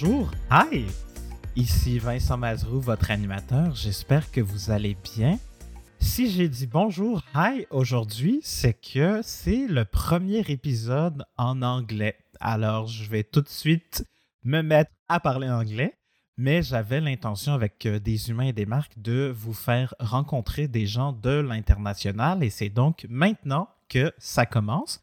[0.00, 0.84] bonjour, hi!
[1.56, 3.74] Ici Vincent Mazrou, votre animateur.
[3.74, 5.38] J'espère que vous allez bien.
[5.98, 12.16] Si j'ai dit bonjour, hi aujourd'hui, c'est que c'est le premier épisode en anglais.
[12.38, 14.04] Alors, je vais tout de suite
[14.44, 15.94] me mettre à parler anglais,
[16.36, 20.86] mais j'avais l'intention avec euh, des humains et des marques de vous faire rencontrer des
[20.86, 25.00] gens de l'international et c'est donc maintenant que ça commence.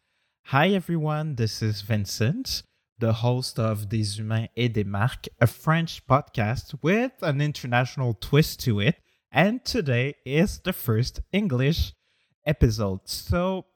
[0.52, 2.64] Hi everyone, this is Vincent.
[2.98, 8.60] The host of Des Humains et des Marques, a French podcast with an international twist
[8.60, 8.96] to it.
[9.30, 11.92] And today is the first English
[12.46, 13.00] episode.
[13.04, 13.66] So,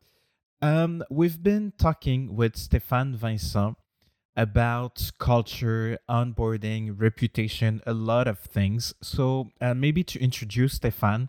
[0.62, 3.76] um, we've been talking with Stéphane Vincent
[4.36, 8.94] about culture, onboarding, reputation, a lot of things.
[9.02, 11.28] So, uh, maybe to introduce Stéphane,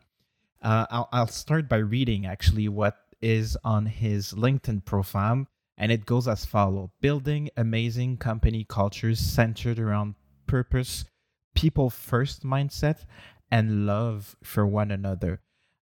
[0.61, 5.47] uh, I'll, I'll start by reading actually what is on his LinkedIn profile
[5.81, 6.91] and it goes as follow.
[7.01, 10.13] Building amazing company cultures centered around
[10.45, 11.05] purpose
[11.55, 13.03] people first mindset
[13.51, 15.41] and love for one another.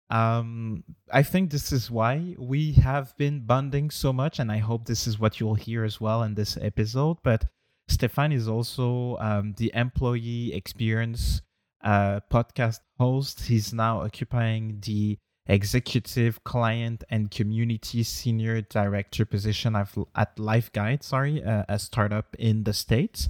[0.09, 4.85] Um, i think this is why we have been bonding so much and i hope
[4.85, 7.17] this is what you'll hear as well in this episode.
[7.23, 7.43] But
[7.89, 11.41] Stéphane is also um, the employee experience
[11.83, 13.41] uh, podcast host.
[13.41, 21.63] He's now occupying the executive client and community senior director position at LifeGuide, sorry, uh,
[21.67, 23.29] a startup in the States.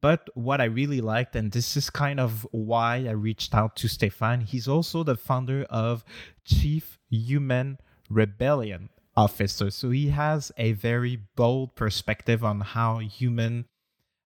[0.00, 3.86] But what I really liked, and this is kind of why I reached out to
[3.86, 6.04] Stéphane, he's also the founder of
[6.44, 7.78] Chief Human
[8.10, 9.70] Rebellion Officer.
[9.70, 13.66] So he has a very bold perspective on how human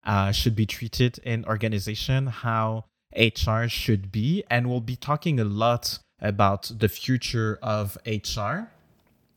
[0.06, 2.86] uh, should be treated in organization, how
[3.16, 8.72] HR should be, and we'll be talking a lot about the future of HR.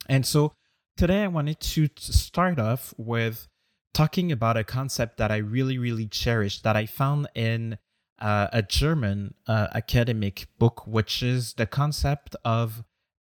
[0.09, 0.53] And so
[0.97, 3.49] today I wanted to start off with
[3.93, 7.79] talking about a concept that I really, really cherish that I found in
[8.19, 12.85] uh, a German uh, academic book, which is the concept of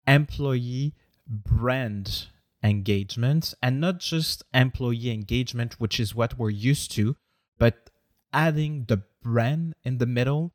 [0.06, 0.94] employee
[1.26, 2.28] brand
[2.62, 7.16] engagement and not just employee engagement, which is what we're used to,
[7.58, 7.90] but
[8.32, 10.52] adding the brand in the middle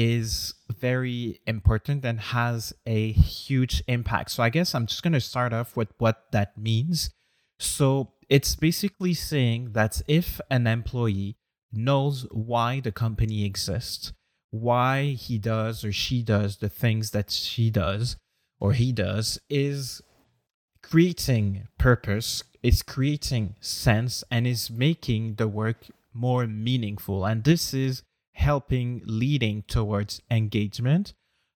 [0.00, 4.30] is very important and has a huge impact.
[4.30, 7.10] So I guess I'm just going to start off with what that means.
[7.58, 11.36] So it's basically saying that if an employee
[11.72, 14.12] knows why the company exists,
[14.50, 18.16] why he does or she does the things that she does
[18.60, 20.00] or he does, is
[20.80, 27.26] creating purpose, is creating sense, and is making the work more meaningful.
[27.26, 28.04] And this is
[28.38, 31.12] helping leading towards engagement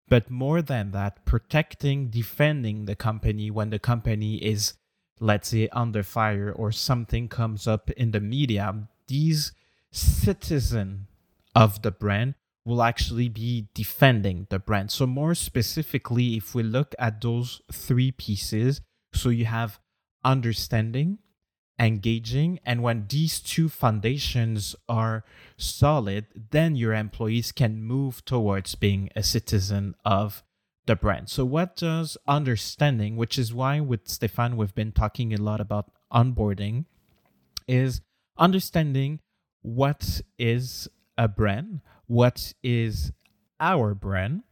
[0.09, 4.75] but more than that protecting defending the company when the company is
[5.20, 9.53] let's say under fire or something comes up in the media these
[9.93, 11.06] citizen
[11.54, 12.34] of the brand
[12.65, 14.91] will actually be defending the brand.
[14.91, 18.81] So more specifically if we look at those three pieces
[19.12, 19.81] so you have
[20.25, 21.19] understanding
[21.82, 22.60] engaging.
[22.65, 25.25] And when these two foundations are
[25.56, 30.43] solid, then your employees can move towards being a citizen of
[30.87, 31.28] the brand.
[31.28, 35.91] So, what does understanding, which is why with Stéphane we've been talking a lot about
[36.12, 36.87] onboarding,
[37.69, 38.00] is
[38.37, 39.20] understanding
[39.62, 43.12] what is a brand, what is
[43.60, 44.43] our brand.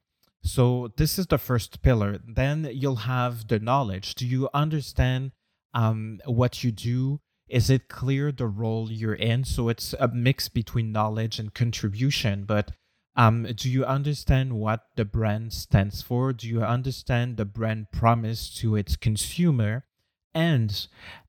[0.42, 2.18] So, this is the first pillar.
[2.26, 4.14] Then you'll have the knowledge.
[4.14, 5.32] Do you understand
[5.74, 7.20] um, what you do?
[7.48, 9.44] Is it clear the role you're in?
[9.44, 12.44] So it's a mix between knowledge and contribution.
[12.44, 12.70] But
[13.16, 16.32] um, do you understand what the brand stands for?
[16.32, 19.84] Do you understand the brand promise to its consumer
[20.32, 20.86] and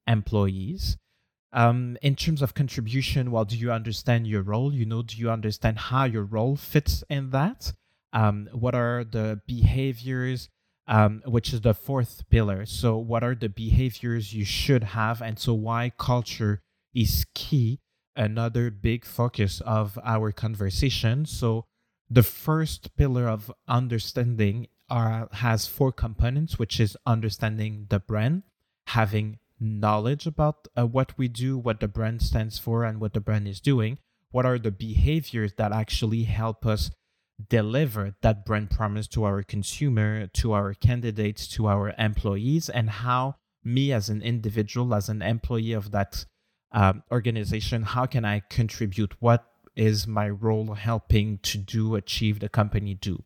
[0.08, 0.98] employees?
[1.54, 4.74] Um, in terms of contribution, well, do you understand your role?
[4.74, 7.74] You know, do you understand how your role fits in that?
[8.14, 10.50] Um, what are the behaviors
[10.88, 12.66] um, which is the fourth pillar.
[12.66, 15.22] So, what are the behaviors you should have?
[15.22, 16.62] And so, why culture
[16.94, 17.80] is key,
[18.16, 21.26] another big focus of our conversation.
[21.26, 21.66] So,
[22.10, 28.44] the first pillar of understanding are, has four components, which is understanding the brand,
[28.88, 33.22] having knowledge about uh, what we do, what the brand stands for, and what the
[33.22, 34.00] brand is doing.
[34.32, 36.92] What are the behaviors that actually help us
[37.50, 43.36] deliver that brand promise to our consumer, to our candidates, to our employees, and how
[43.64, 46.26] me as an individual, as an employee of that
[46.72, 49.22] um, organization, how can I contribute?
[49.22, 49.46] What
[49.76, 53.24] is my role helping to do, achieve the company do?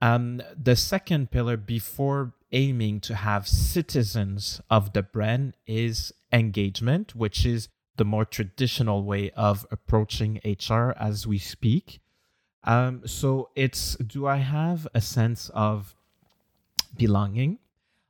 [0.00, 7.46] Um, the second pillar before aiming to have citizens of the brand is engagement, which
[7.46, 12.00] is the more traditional way of approaching HR as we speak.
[12.64, 15.94] Um, so it's do I have a sense of
[16.96, 17.58] belonging?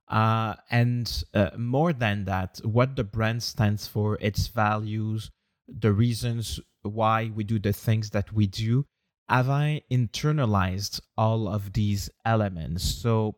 [0.08, 5.30] Uh, and uh, more than that, what the brand stands for, its values,
[5.66, 8.86] the reasons why we do the things that we do.
[9.28, 12.84] Have I internalized all of these elements?
[12.84, 13.36] So,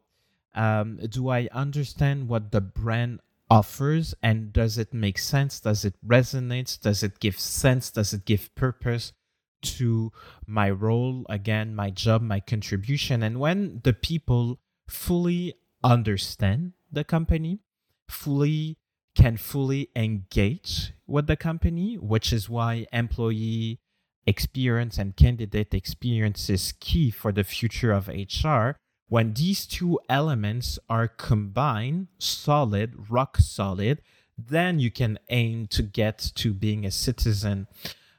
[0.55, 5.61] um, do I understand what the brand offers and does it make sense?
[5.61, 6.81] Does it resonate?
[6.81, 7.91] Does it give sense?
[7.91, 9.13] Does it give purpose
[9.63, 10.13] to
[10.47, 11.25] my role?
[11.29, 13.23] Again, my job, my contribution.
[13.23, 14.59] And when the people
[14.89, 17.61] fully understand the company,
[18.09, 18.79] fully
[19.15, 23.81] can fully engage with the company, which is why employee
[24.27, 28.77] experience and candidate experience is key for the future of HR.
[29.09, 34.03] When these two elements are combined, solid, rock solid,
[34.37, 37.69] then you can aim to get to being a citizen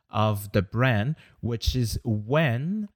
[0.10, 2.90] of the brand, which is when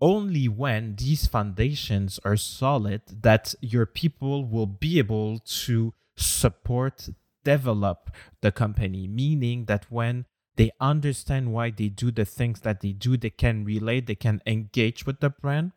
[0.00, 7.08] only when these foundations are solid that your people will be able to support
[7.44, 8.10] develop
[8.42, 9.06] the company.
[9.06, 10.26] Meaning that when
[10.56, 14.40] they understand why they do the things that they do they can relate they can
[14.46, 15.72] engage with the brand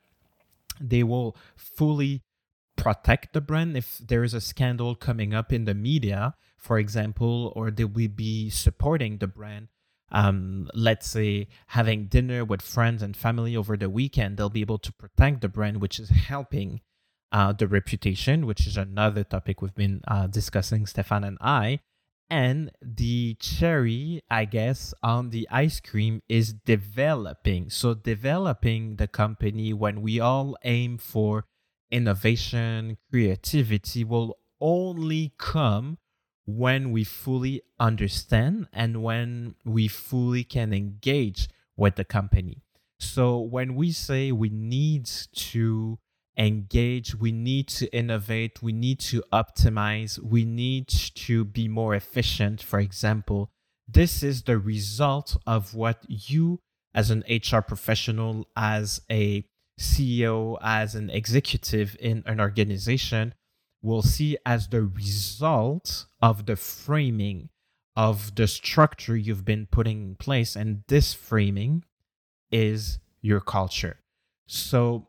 [0.80, 2.22] they will fully
[2.78, 3.76] protect the brand.
[3.76, 8.08] If there is a scandal coming up in the media for example or they will
[8.08, 9.68] be supporting the brand
[10.12, 14.80] um, let's say having dinner with friends and family over the weekend, they'll be able
[14.80, 16.82] to protect the brand, which is helping
[17.32, 21.80] uh, the reputation, which is another topic we've been uh, discussing, Stéphane and I.
[22.32, 27.72] And the cherry, I guess, on the ice cream is developing.
[27.72, 31.46] So, developing the company when we all aim for
[31.90, 35.98] innovation, creativity will only come
[36.58, 42.64] when we fully understand and when we fully can engage with the company.
[43.00, 46.00] So when we say we need to
[46.38, 52.62] engage, we need to innovate, we need to optimize, we need to be more efficient,
[52.62, 53.52] for example,
[53.88, 56.60] this is the result of what you
[56.94, 59.46] as an HR professional, as a
[59.80, 63.34] CEO, as an executive in an organization
[63.82, 67.50] will see as the result of the framing
[67.96, 70.56] of the structure you've been putting in place.
[70.56, 71.84] And this framing
[72.52, 74.00] is your culture.
[74.48, 75.08] So,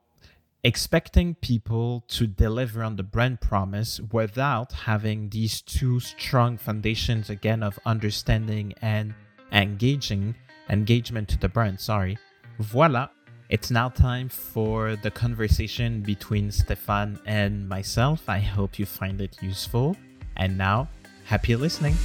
[0.62, 7.62] expecting people to deliver on the brand promise without having these two strong foundations again
[7.62, 9.14] of understanding and
[9.52, 10.34] engaging
[10.68, 12.16] engagement to the brand sorry
[12.58, 13.08] voila
[13.50, 18.28] it's now time for the conversation between Stéphane and myself.
[18.28, 19.96] I hope you find it useful.
[20.36, 20.88] And now,
[21.24, 21.96] happy listening.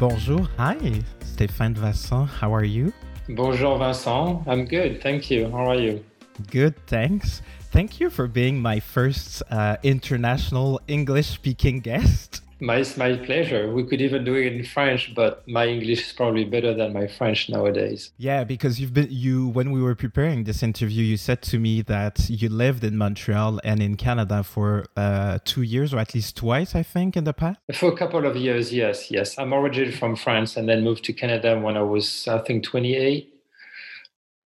[0.00, 0.74] Bonjour, hi,
[1.20, 2.28] Stéphane Vincent.
[2.28, 2.92] How are you?
[3.28, 4.42] Bonjour, Vincent.
[4.48, 5.00] I'm good.
[5.00, 5.48] Thank you.
[5.48, 6.04] How are you?
[6.50, 7.40] Good, thanks.
[7.72, 12.42] Thank you for being my first uh, international English speaking guest.
[12.60, 13.72] My, my pleasure.
[13.72, 17.06] We could even do it in French, but my English is probably better than my
[17.06, 18.12] French nowadays.
[18.18, 21.80] Yeah, because you've been you when we were preparing this interview, you said to me
[21.80, 26.36] that you lived in Montreal and in Canada for uh, two years, or at least
[26.36, 27.58] twice, I think, in the past.
[27.72, 29.38] For a couple of years, yes, yes.
[29.38, 33.32] I'm originally from France and then moved to Canada when I was, I think, 28.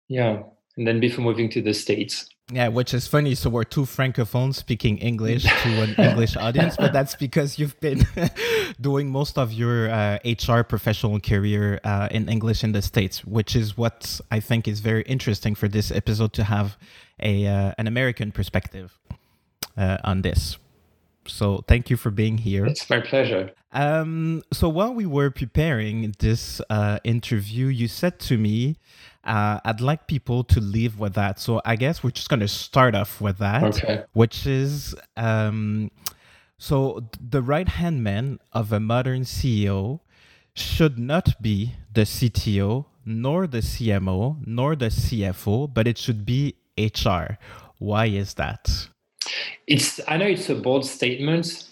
[0.09, 0.43] Yeah,
[0.77, 2.29] and then before moving to the States.
[2.51, 3.33] Yeah, which is funny.
[3.33, 8.05] So we're two francophones speaking English to an English audience, but that's because you've been
[8.81, 13.55] doing most of your uh, HR professional career uh, in English in the States, which
[13.55, 16.77] is what I think is very interesting for this episode to have
[17.19, 18.99] a uh, an American perspective
[19.75, 20.59] uh, on this.
[21.27, 22.67] So thank you for being here.
[22.67, 23.51] It's my pleasure.
[23.71, 28.77] Um, so while we were preparing this uh, interview, you said to me
[29.25, 31.39] uh, I'd like people to leave with that.
[31.39, 34.03] So I guess we're just going to start off with that, okay.
[34.13, 35.91] which is um,
[36.57, 39.99] so the right hand man of a modern CEO
[40.53, 46.55] should not be the CTO, nor the CMO, nor the CFO, but it should be
[46.77, 47.37] HR.
[47.79, 48.87] Why is that?
[49.67, 51.67] It's I know it's a bold statement,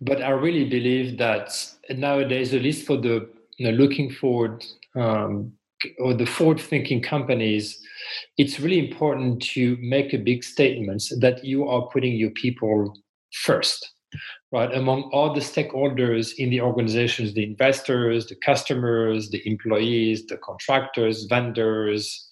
[0.00, 1.48] but I really believe that
[1.90, 5.52] nowadays, at least for the you know, looking forward um,
[5.98, 7.78] or the forward thinking companies,
[8.38, 12.92] it's really important to make a big statement that you are putting your people
[13.32, 13.92] first,
[14.52, 14.72] right?
[14.74, 21.24] Among all the stakeholders in the organizations, the investors, the customers, the employees, the contractors,
[21.24, 22.28] vendors,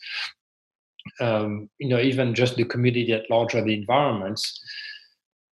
[1.21, 4.61] um, you know, even just the community at large or the environments,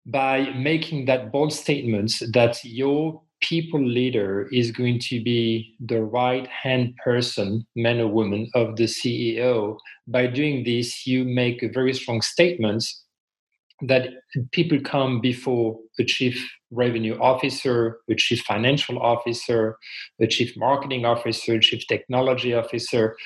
[0.06, 6.46] by making that bold statement that your people leader is going to be the right
[6.46, 9.76] hand person, man or woman, of the CEO.
[10.06, 12.84] By doing this, you make a very strong statement
[13.88, 14.10] that
[14.52, 16.36] people come before a chief
[16.70, 19.76] revenue officer, a chief financial officer,
[20.20, 23.16] a chief marketing officer, chief technology officer.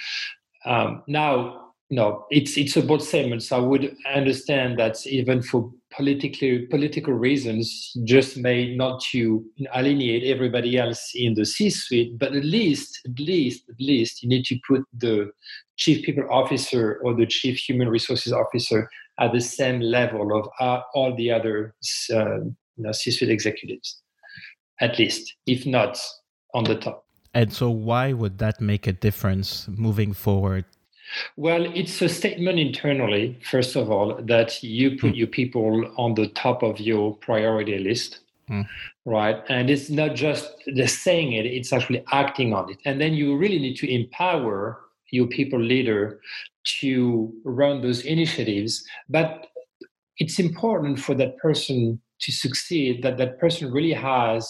[0.64, 3.52] Um, now, no, it's it's about statements.
[3.52, 10.76] I would understand that even for politically political reasons, just made not to alienate everybody
[10.76, 14.82] else in the C-suite, but at least, at least, at least, you need to put
[14.92, 15.30] the
[15.76, 18.88] chief people officer or the chief human resources officer
[19.20, 21.74] at the same level of uh, all the other
[22.12, 24.02] uh, C-suite executives,
[24.80, 26.00] at least, if not
[26.54, 27.04] on the top.
[27.34, 30.64] And so, why would that make a difference moving forward?
[31.36, 35.16] Well, it's a statement internally, first of all, that you put mm.
[35.16, 38.20] your people on the top of your priority list.
[38.50, 38.66] Mm.
[39.04, 39.42] Right.
[39.48, 42.78] And it's not just the saying it, it's actually acting on it.
[42.84, 44.80] And then you really need to empower
[45.10, 46.20] your people leader
[46.80, 48.84] to run those initiatives.
[49.08, 49.48] But
[50.18, 54.48] it's important for that person to succeed that that person really has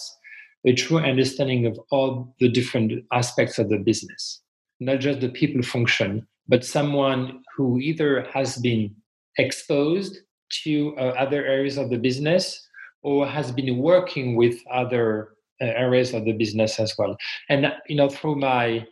[0.65, 4.41] a true understanding of all the different aspects of the business,
[4.79, 8.95] not just the people function, but someone who either has been
[9.37, 10.17] exposed
[10.63, 12.67] to uh, other areas of the business
[13.01, 17.15] or has been working with other uh, areas of the business as well.
[17.49, 18.85] And you know, through my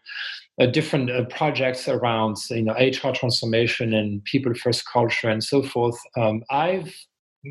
[0.59, 5.61] uh, different uh, projects around you know HR transformation and people first culture and so
[5.61, 6.93] forth, um, I've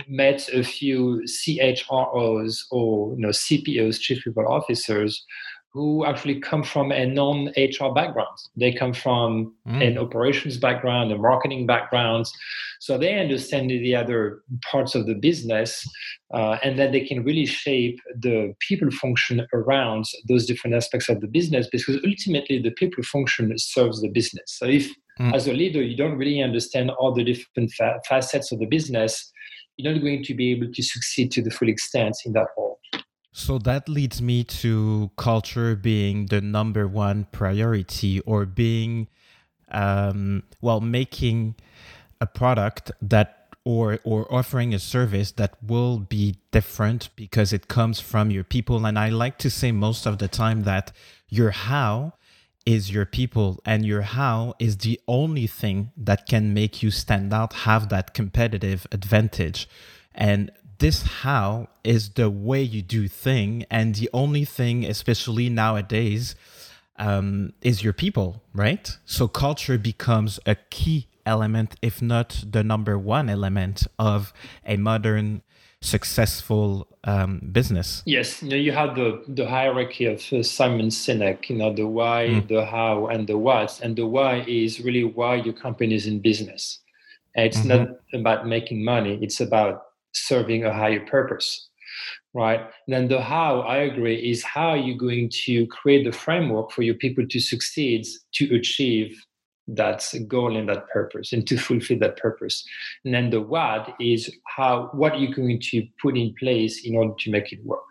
[0.08, 5.24] met a few CHROs or you know CPOs, chief people officers,
[5.72, 8.36] who actually come from a non-HR background.
[8.56, 9.86] They come from mm.
[9.86, 12.26] an operations background, a marketing background,
[12.80, 15.88] so they understand the other parts of the business,
[16.34, 21.20] uh, and then they can really shape the people function around those different aspects of
[21.20, 21.68] the business.
[21.72, 24.44] Because ultimately, the people function serves the business.
[24.46, 25.34] So if, mm.
[25.34, 29.32] as a leader, you don't really understand all the different fa- facets of the business,
[29.78, 32.78] you're not going to be able to succeed to the full extent in that role.
[33.32, 39.08] So that leads me to culture being the number one priority or being,
[39.70, 41.54] um, well, making
[42.20, 48.00] a product that or or offering a service that will be different because it comes
[48.00, 48.84] from your people.
[48.84, 50.92] And i like to say most of the time that
[51.28, 52.14] your how
[52.64, 57.32] is your people and your how is the only thing that can make you stand
[57.32, 59.68] out have that competitive advantage.
[60.14, 60.50] And
[60.82, 66.34] this how is the way you do thing and the only thing especially nowadays
[66.96, 72.98] um, is your people right so culture becomes a key element if not the number
[72.98, 74.32] one element of
[74.66, 75.40] a modern
[75.80, 81.48] successful um, business yes you know you have the the hierarchy of uh, simon sinek
[81.48, 82.48] you know the why mm.
[82.48, 86.18] the how and the what and the why is really why your company is in
[86.18, 86.80] business
[87.36, 87.68] and it's mm-hmm.
[87.68, 91.68] not about making money it's about serving a higher purpose
[92.34, 92.60] right?
[92.60, 96.82] And then the how i agree is how you're going to create the framework for
[96.82, 99.22] your people to succeed to achieve
[99.68, 102.64] that goal and that purpose and to fulfill that purpose?
[103.04, 107.14] And then the what is how what you're going to put in place in order
[107.18, 107.84] to make it work.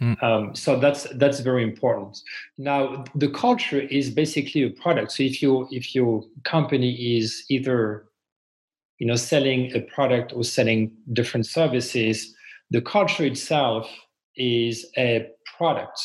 [0.00, 0.22] Mm.
[0.22, 2.18] um, so that's that's very important.
[2.56, 5.12] Now the culture is basically a product.
[5.12, 8.06] So if your if your company is either
[8.98, 12.34] you know selling a product or selling different services
[12.70, 13.88] the culture itself
[14.36, 16.00] is a product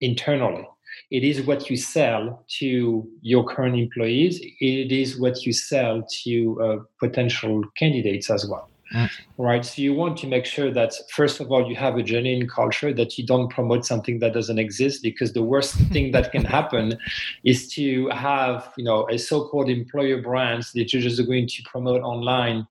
[0.00, 0.66] internally.
[1.10, 4.40] It is what you sell to your current employees.
[4.60, 9.10] It is what you sell to uh, potential candidates as well Mm.
[9.38, 9.64] Right.
[9.64, 12.92] So you want to make sure that first of all you have a genuine culture
[12.92, 16.98] that you don't promote something that doesn't exist because the worst thing that can happen
[17.44, 22.02] is to have you know a so-called employer brand that you're just going to promote
[22.02, 22.66] online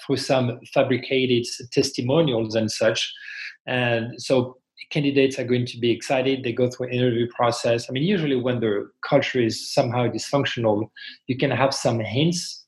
[0.00, 3.12] through some fabricated testimonials and such.
[3.66, 4.58] And so
[4.90, 6.42] candidates are going to be excited.
[6.42, 7.88] They go through an interview process.
[7.88, 10.90] I mean, usually when the culture is somehow dysfunctional,
[11.26, 12.61] you can have some hints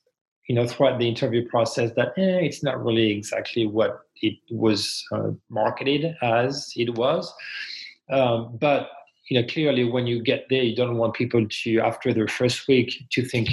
[0.47, 5.03] you know throughout the interview process that eh, it's not really exactly what it was
[5.11, 7.33] uh, marketed as it was.
[8.09, 8.89] Um, but
[9.29, 12.67] you know clearly when you get there you don't want people to after their first
[12.67, 13.49] week to think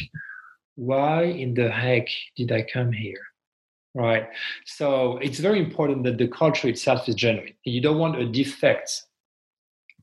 [0.77, 3.21] why in the heck did i come here?
[3.95, 4.27] Right?
[4.65, 7.53] So it's very important that the culture itself is genuine.
[7.65, 9.05] You don't want a defect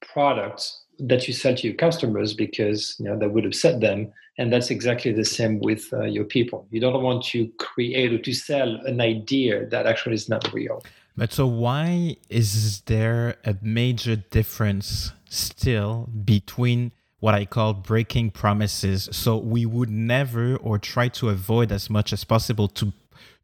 [0.01, 4.11] product that you sell to your customers because you know that would upset them.
[4.37, 6.65] And that's exactly the same with uh, your people.
[6.71, 10.81] You don't want to create or to sell an idea that actually is not real.
[11.17, 19.09] But so why is there a major difference still between what I call breaking promises.
[19.11, 22.93] So we would never or try to avoid as much as possible to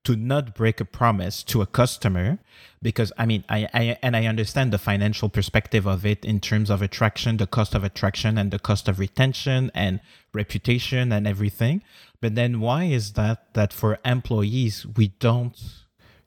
[0.06, 2.40] to not break a promise to a customer
[2.82, 6.70] because I mean I, I and I understand the financial perspective of it in terms
[6.70, 10.00] of attraction, the cost of attraction and the cost of retention and
[10.34, 11.82] reputation and everything.
[12.22, 15.58] But then why is that that for employees we don't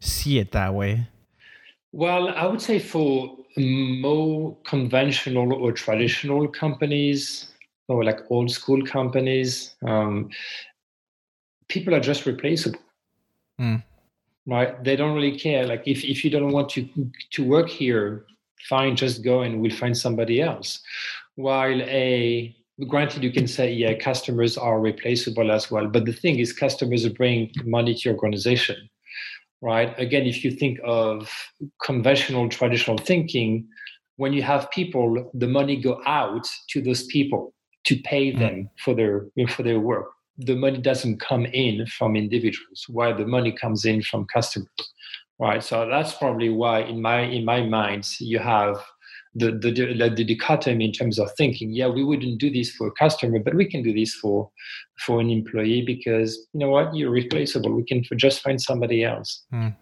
[0.00, 1.08] see it that way?
[1.92, 7.50] Well, I would say for more conventional or traditional companies,
[7.88, 10.28] or like old school companies, um,
[11.68, 12.80] people are just replaceable.
[13.61, 13.83] Mm.
[14.47, 14.83] Right?
[14.83, 15.67] They don't really care.
[15.67, 16.88] Like if, if you don't want to
[17.33, 18.25] to work here,
[18.69, 20.81] fine, just go and we'll find somebody else.
[21.37, 22.55] While a
[22.87, 27.09] granted you can say yeah customers are replaceable as well but the thing is customers
[27.09, 28.88] bring money to your organization
[29.61, 29.99] right?
[29.99, 31.31] Again, if you think of
[31.83, 33.67] conventional, traditional thinking,
[34.17, 38.38] when you have people, the money go out to those people to pay mm.
[38.38, 40.11] them for their for their work.
[40.38, 44.68] The money doesn't come in from individuals, while the money comes in from customers,
[45.38, 45.62] right?
[45.62, 48.80] So that's probably why, in my in my mind, you have
[49.35, 51.71] the, the, the, the dichotomy in terms of thinking.
[51.73, 54.50] Yeah we wouldn't do this for a customer but we can do this for
[54.99, 56.95] for an employee because you know what?
[56.95, 57.73] You're replaceable.
[57.75, 59.45] We can just find somebody else.
[59.52, 59.76] Mm.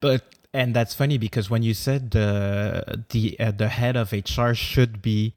[0.00, 4.54] but and that's funny because when you said the the uh, the head of hr
[4.54, 5.34] should be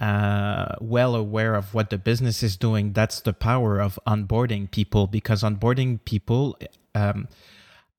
[0.00, 5.06] uh, well aware of what the business is doing that's the power of onboarding people
[5.06, 6.56] because onboarding people
[6.94, 7.26] um,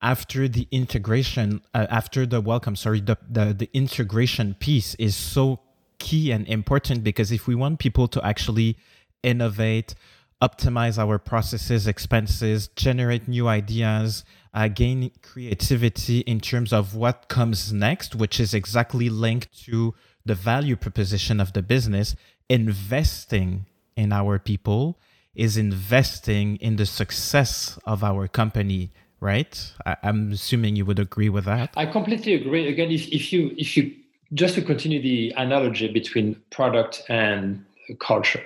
[0.02, 5.60] after the integration uh, after the welcome sorry the, the the integration piece is so
[5.98, 8.78] key and important because if we want people to actually
[9.22, 9.94] innovate
[10.42, 14.24] optimize our processes expenses generate new ideas
[14.54, 20.34] uh, gain creativity in terms of what comes next which is exactly linked to the
[20.34, 22.14] value proposition of the business
[22.48, 24.98] investing in our people
[25.34, 29.72] is investing in the success of our company right?
[29.86, 31.72] I, am assuming you would agree with that.
[31.76, 32.68] I completely agree.
[32.68, 33.94] Again, if, if you if you
[34.34, 37.64] just to continue the analogy between product and
[37.98, 38.42] culture,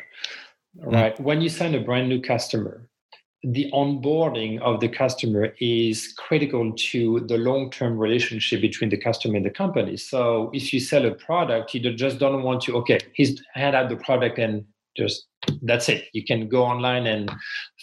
[0.76, 1.16] right?
[1.16, 1.20] Mm.
[1.20, 2.80] When you sign a brand new customer,
[3.44, 9.44] the onboarding of the customer is critical to the long-term relationship between the customer and
[9.44, 9.98] the company.
[9.98, 13.90] So if you sell a product, you just don't want to, okay, he's hand out
[13.90, 14.64] the product and
[14.96, 15.26] just
[15.62, 16.06] that's it.
[16.14, 17.30] You can go online and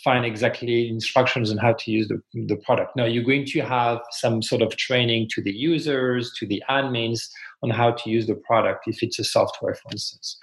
[0.03, 2.95] find exactly instructions on how to use the, the product.
[2.95, 7.29] Now you're going to have some sort of training to the users to the admins
[7.61, 10.37] on how to use the product if it's a software for instance.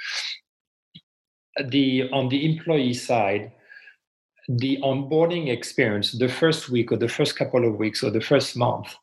[1.65, 3.51] The on the employee side
[4.49, 8.57] the onboarding experience the first week or the first couple of weeks or the first
[8.57, 8.97] month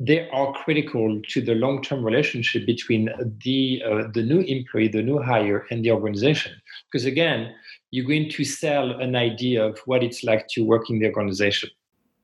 [0.00, 3.08] they are critical to the long-term relationship between
[3.44, 6.52] the uh, the new employee, the new hire, and the organization.
[6.90, 7.54] Because again,
[7.90, 11.70] you're going to sell an idea of what it's like to work in the organization.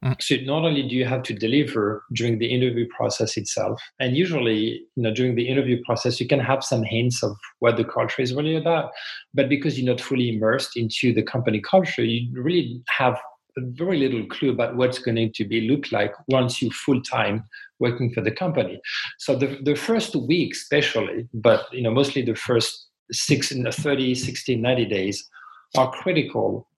[0.04, 0.16] Mm.
[0.20, 4.82] So not only do you have to deliver during the interview process itself, and usually,
[4.96, 8.22] you know, during the interview process, you can have some hints of what the culture
[8.22, 8.92] is really about.
[9.34, 13.18] But because you're not fully immersed into the company culture, you really have
[13.56, 17.44] very little clue about what's going to be look like once you full time
[17.78, 18.80] working for the company.
[19.18, 24.56] So the, the first week, especially, but you know mostly the first six, 30, 60,
[24.56, 25.28] 90 days
[25.76, 26.68] are critical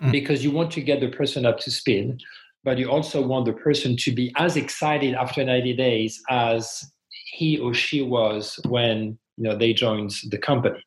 [0.00, 0.12] mm.
[0.12, 2.20] because you want to get the person up to speed,
[2.64, 6.84] but you also want the person to be as excited after 90 days as
[7.32, 10.84] he or she was when you know they joined the company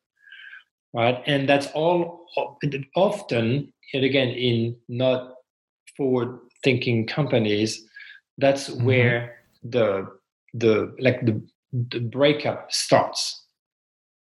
[0.94, 2.26] right and that's all
[2.96, 5.34] often and again in not
[5.96, 7.84] forward thinking companies
[8.38, 8.84] that's mm-hmm.
[8.84, 10.06] where the
[10.54, 11.40] the like the
[11.90, 13.44] the breakup starts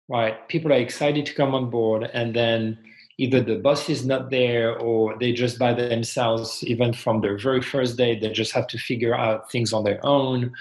[0.08, 2.78] right people are excited to come on board and then
[3.18, 7.60] either the boss is not there or they just by themselves even from their very
[7.60, 10.52] first day they just have to figure out things on their own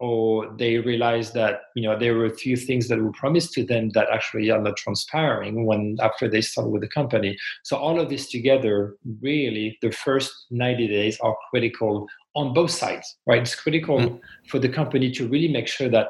[0.00, 3.64] or they realize that you know there were a few things that were promised to
[3.64, 8.00] them that actually are not transpiring when after they start with the company so all
[8.00, 13.54] of this together really the first 90 days are critical on both sides right it's
[13.54, 14.20] critical mm.
[14.48, 16.08] for the company to really make sure that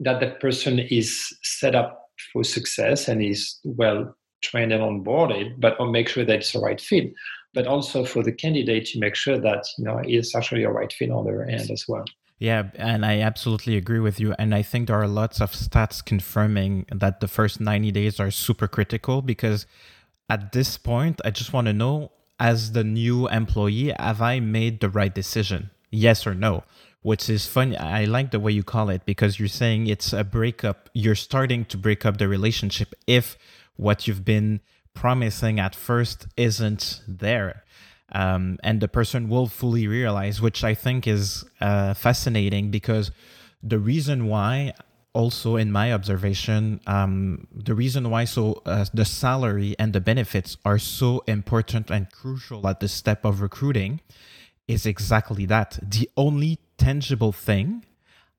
[0.00, 5.78] that that person is set up for success and is well trained and onboarded but
[5.90, 7.12] make sure that it's the right fit
[7.54, 10.92] but also for the candidate to make sure that you know it's actually a right
[10.92, 12.04] fit on their end as well
[12.40, 14.32] Yeah, and I absolutely agree with you.
[14.38, 18.30] And I think there are lots of stats confirming that the first 90 days are
[18.30, 19.66] super critical because
[20.30, 24.80] at this point, I just want to know as the new employee, have I made
[24.80, 25.70] the right decision?
[25.90, 26.64] Yes or no?
[27.02, 27.76] Which is funny.
[27.76, 30.90] I like the way you call it because you're saying it's a breakup.
[30.92, 33.36] You're starting to break up the relationship if
[33.78, 34.60] what you've been
[34.92, 37.64] promising at first isn't there
[38.12, 43.10] um, and the person will fully realize, which I think is uh, fascinating because
[43.62, 44.72] the reason why,
[45.12, 50.56] also in my observation, um, the reason why so uh, the salary and the benefits
[50.64, 54.00] are so important and crucial at the step of recruiting
[54.66, 55.78] is exactly that.
[55.82, 57.84] The only tangible thing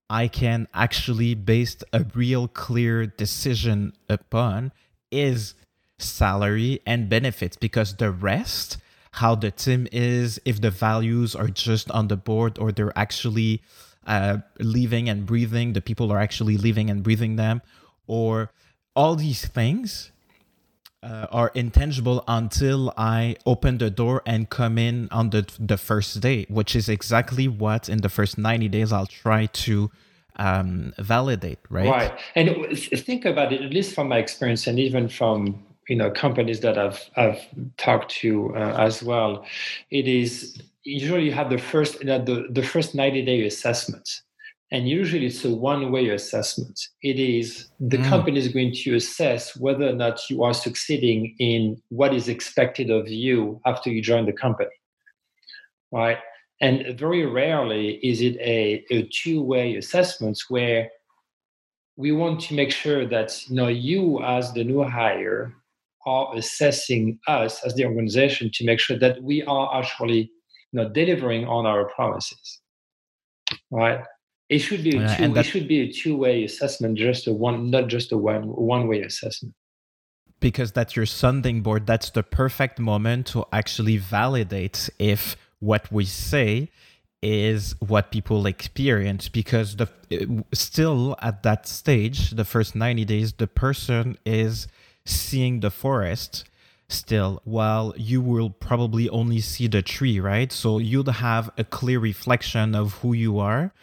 [0.10, 4.72] I can actually base a real clear decision upon
[5.12, 5.56] is
[5.98, 8.78] salary and benefits because the rest
[9.14, 13.62] how the team is, if the values are just on the board or they're actually
[14.06, 17.62] uh, living and breathing, the people are actually living and breathing them,
[18.08, 18.52] or
[18.96, 20.12] all these things
[21.02, 26.20] uh, are intangible until I open the door and come in on the the first
[26.22, 29.92] day, which is exactly what in the first ninety days I'll try to
[30.40, 31.60] um, validate.
[31.70, 31.90] Right.
[31.90, 32.20] Right.
[32.36, 36.62] And think about it, at least from my experience, and even from you know companies
[36.62, 37.46] that I've I've
[37.78, 39.46] talked to uh, as well,
[39.92, 44.10] it is usually you have the first you know, the the first ninety day assessment,
[44.72, 46.80] and usually it's a one way assessment.
[47.04, 48.08] It is the mm.
[48.08, 52.90] company is going to assess whether or not you are succeeding in what is expected
[52.90, 54.78] of you after you join the company,
[55.92, 56.18] right?
[56.62, 60.90] And very rarely is it a, a two way assessment where
[61.96, 65.54] we want to make sure that you know you as the new hire
[66.06, 70.32] are assessing us as the organization to make sure that we are actually
[70.72, 72.62] you know, delivering on our promises.
[73.72, 74.02] Right?
[74.50, 77.88] It should be a two, it should be a two-way assessment, just a one, not
[77.88, 79.54] just a one one-way assessment.
[80.40, 81.86] Because that's your sounding board.
[81.86, 86.70] That's the perfect moment to actually validate if what we say
[87.22, 89.90] is what people experience because the
[90.54, 94.68] still at that stage the first 90 days the person is
[95.06, 96.46] seeing the forest
[96.88, 100.52] still while you will probably only see the tree right?
[100.52, 103.74] So you'd have a clear reflection of who you are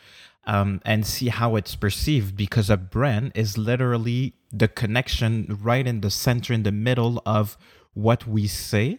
[0.46, 6.00] um, and see how it's perceived because a brand is literally the connection right in
[6.00, 7.56] the center in the middle of
[7.94, 8.98] what we say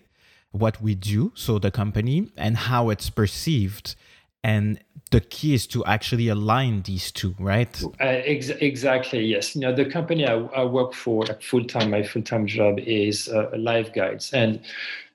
[0.60, 3.96] what we do so the company and how it's perceived
[4.44, 4.80] and
[5.12, 7.82] the key is to actually align these two right?
[7.84, 9.56] Uh, ex- exactly yes.
[9.56, 13.50] You know the company i, I work for like full-time my full-time job is uh,
[13.54, 14.62] LifeGuides and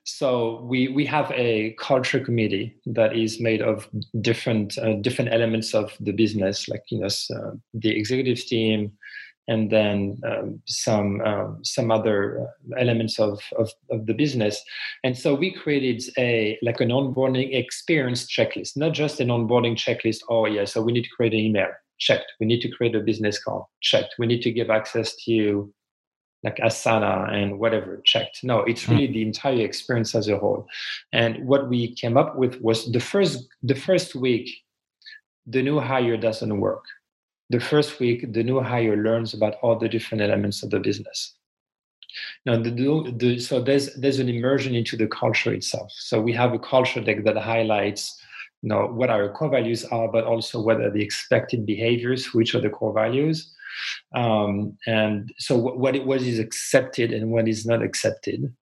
[0.05, 3.87] so we we have a culture committee that is made of
[4.19, 8.91] different uh, different elements of the business like you know uh, the executive team
[9.47, 14.61] and then um, some um, some other uh, elements of, of, of the business.
[15.03, 20.21] And so we created a like an onboarding experience checklist, not just an onboarding checklist.
[20.29, 21.69] Oh yeah, so we need to create an email.
[21.99, 22.33] Checked.
[22.39, 23.69] We need to create a business call.
[23.81, 24.15] Checked.
[24.17, 25.71] We need to give access to
[26.43, 28.01] like Asana and whatever.
[28.03, 28.43] Checked.
[28.43, 28.93] No, it's hmm.
[28.93, 30.67] really the entire experience as a whole.
[31.11, 34.49] And what we came up with was the first the first week,
[35.45, 36.83] the new hire doesn't work
[37.49, 41.35] the first week, the new hire learns about all the different elements of the business.
[42.45, 42.69] Now, the,
[43.17, 45.91] the, so there's there's an immersion into the culture itself.
[45.95, 48.15] So we have a culture deck that highlights,
[48.61, 52.53] you know, what our core values are, but also what are the expected behaviors, which
[52.53, 53.51] are the core values,
[54.15, 58.53] um, and so what it, what is accepted and what is not accepted,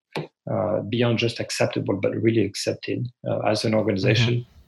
[0.49, 4.35] uh, beyond just acceptable, but really accepted uh, as an organization.
[4.35, 4.60] Mm-hmm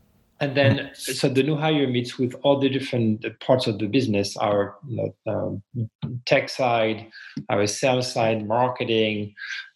[0.43, 4.35] and then so the new hire meets with all the different parts of the business
[4.37, 5.89] our you know, um,
[6.25, 7.07] tech side
[7.49, 9.33] our sales side marketing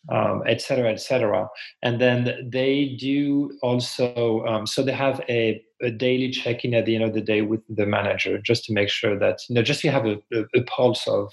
[0.10, 1.48] um, et cetera et cetera.
[1.82, 6.96] And then they do also um, so they have a, a, daily check-in at the
[6.96, 9.82] end of the day with the manager just to make sure that you know just
[9.82, 11.32] to have a, a, a pulse of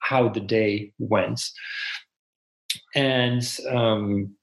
[0.00, 1.40] how the day went.
[2.94, 4.34] And um,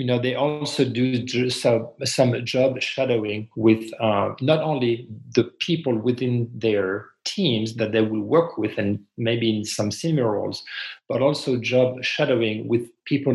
[0.00, 5.94] you know they also do some, some job shadowing with uh, not only the people
[5.94, 10.64] within their teams that they will work with and maybe in some similar roles
[11.06, 13.34] but also job shadowing with people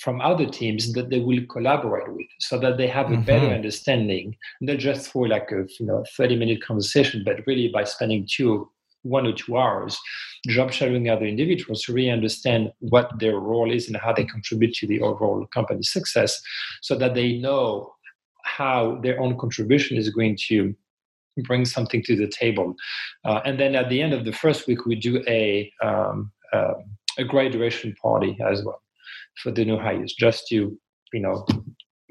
[0.00, 3.24] from other teams that they will collaborate with so that they have a mm-hmm.
[3.24, 7.84] better understanding not just for like a you know 30 minute conversation but really by
[7.84, 8.66] spending two
[9.02, 9.98] one or two hours
[10.48, 14.74] job shadowing other individuals to really understand what their role is and how they contribute
[14.74, 16.40] to the overall company success
[16.80, 17.92] so that they know
[18.44, 20.74] how their own contribution is going to
[21.44, 22.74] bring something to the table.
[23.24, 26.74] Uh, and then at the end of the first week, we do a um, uh,
[27.18, 28.80] a graduation party as well
[29.42, 30.78] for the new hires, just to
[31.12, 31.46] you know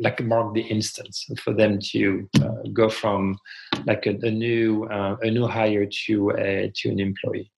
[0.02, 3.38] like mark the instance for them to uh, go from
[3.86, 7.52] like a, a new uh, a new hire to a, to an employee.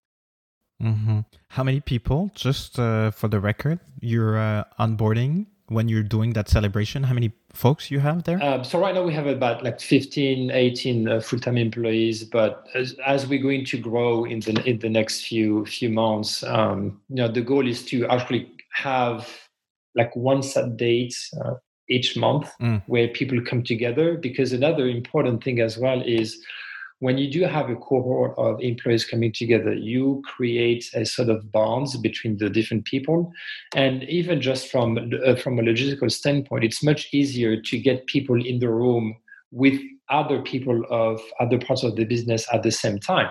[0.82, 1.19] Mm-hmm.
[1.47, 6.49] How many people, just uh, for the record, you're uh, onboarding when you're doing that
[6.49, 7.03] celebration?
[7.03, 8.43] How many folks you have there?
[8.43, 12.95] Um, so right now we have about like 15, 18 uh, full-time employees, but as,
[13.06, 17.15] as, we're going to grow in the in the next few few months, um, you
[17.15, 19.29] know, the goal is to actually have
[19.95, 21.53] like one set date uh,
[21.89, 22.82] each month mm.
[22.88, 24.17] where people come together.
[24.17, 26.43] Because another important thing as well is
[27.04, 31.52] when you do have a cohort of employees coming together, you create a sort of
[31.52, 33.30] bonds between the different people,
[33.76, 38.41] and even just from uh, from a logistical standpoint, it's much easier to get people
[38.46, 39.17] in the room
[39.52, 43.30] with other people of other parts of the business at the same time,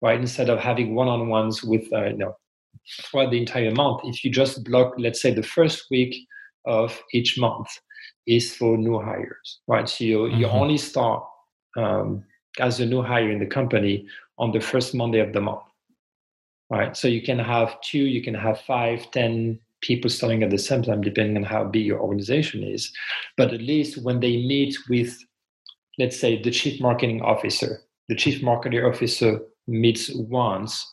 [0.00, 0.18] right?
[0.18, 2.36] Instead of having one-on-ones with uh, you know
[3.02, 4.00] throughout the entire month.
[4.04, 6.14] If you just block, let's say, the first week
[6.64, 7.68] of each month
[8.26, 9.88] is for new hires, right?
[9.88, 10.40] So you, mm-hmm.
[10.40, 11.24] you only start
[11.76, 12.24] um,
[12.58, 14.06] as a new hire in the company
[14.38, 15.62] on the first Monday of the month.
[16.70, 16.96] Right.
[16.96, 20.82] So you can have two, you can have five, ten people starting at the same
[20.82, 22.92] time, depending on how big your organization is.
[23.36, 25.18] But at least when they meet with,
[25.98, 30.86] let's say, the chief marketing officer, the chief marketing officer meets once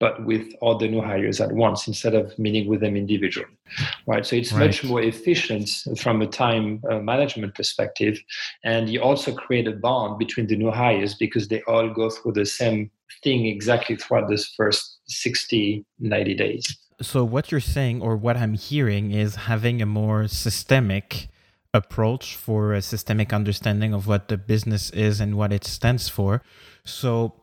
[0.00, 3.58] but with all the new hires at once instead of meeting with them individually
[4.06, 4.24] right?
[4.24, 4.66] So it's right.
[4.66, 8.18] much more efficient from a time uh, management perspective.
[8.64, 12.32] And you also create a bond between the new hires because they all go through
[12.32, 12.90] the same
[13.22, 16.78] thing exactly throughout this first 60 90 days.
[17.00, 21.28] So what you're saying or what i'm hearing is having a more systemic
[21.72, 26.42] approach for a systemic understanding of what the business is and what it stands for.
[26.84, 27.34] So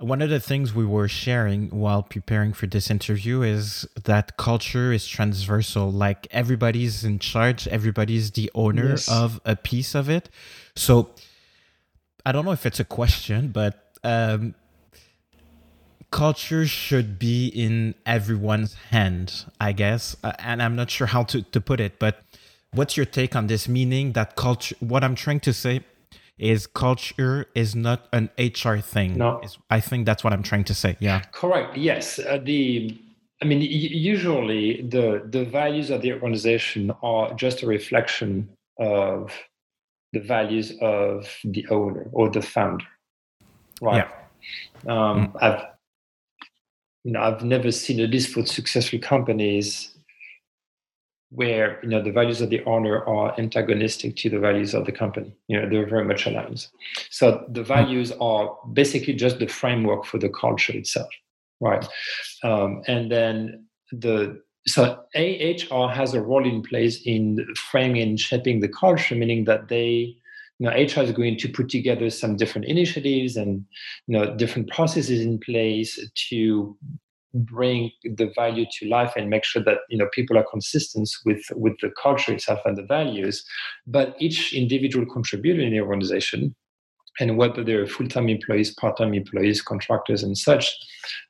[0.00, 4.92] one of the things we were sharing while preparing for this interview is that culture
[4.92, 5.92] is transversal.
[5.92, 9.10] Like everybody's in charge, everybody's the owner yes.
[9.10, 10.30] of a piece of it.
[10.74, 11.10] So
[12.24, 14.54] I don't know if it's a question, but um,
[16.10, 20.16] culture should be in everyone's hand, I guess.
[20.24, 22.22] Uh, and I'm not sure how to, to put it, but
[22.72, 23.68] what's your take on this?
[23.68, 25.84] Meaning that culture, what I'm trying to say
[26.40, 29.18] is culture is not an HR thing.
[29.18, 30.96] No, I think that's what I'm trying to say.
[30.98, 31.76] Yeah, correct.
[31.76, 32.98] Yes, uh, the
[33.42, 38.48] I mean, usually the the values of the organization are just a reflection
[38.78, 39.32] of
[40.12, 42.84] the values of the owner or the founder,
[43.80, 44.08] right?
[44.86, 44.92] Yeah.
[44.92, 45.42] Um, mm.
[45.42, 45.64] I've
[47.04, 49.94] you know I've never seen a list for successful companies
[51.30, 54.92] where you know the values of the owner are antagonistic to the values of the
[54.92, 55.32] company.
[55.48, 56.66] You know they're very much aligned.
[57.10, 61.08] So the values are basically just the framework for the culture itself
[61.60, 61.86] right?
[62.42, 68.60] Um, and then the so AHR has a role in place in framing and shaping
[68.60, 70.14] the culture meaning that they
[70.58, 73.64] you know HR is going to put together some different initiatives and
[74.06, 76.76] you know different processes in place to
[77.34, 81.42] bring the value to life and make sure that you know people are consistent with
[81.52, 83.44] with the culture itself and the values.
[83.86, 86.54] But each individual contributor in the organization
[87.18, 90.76] and whether they're full-time employees part-time employees contractors and such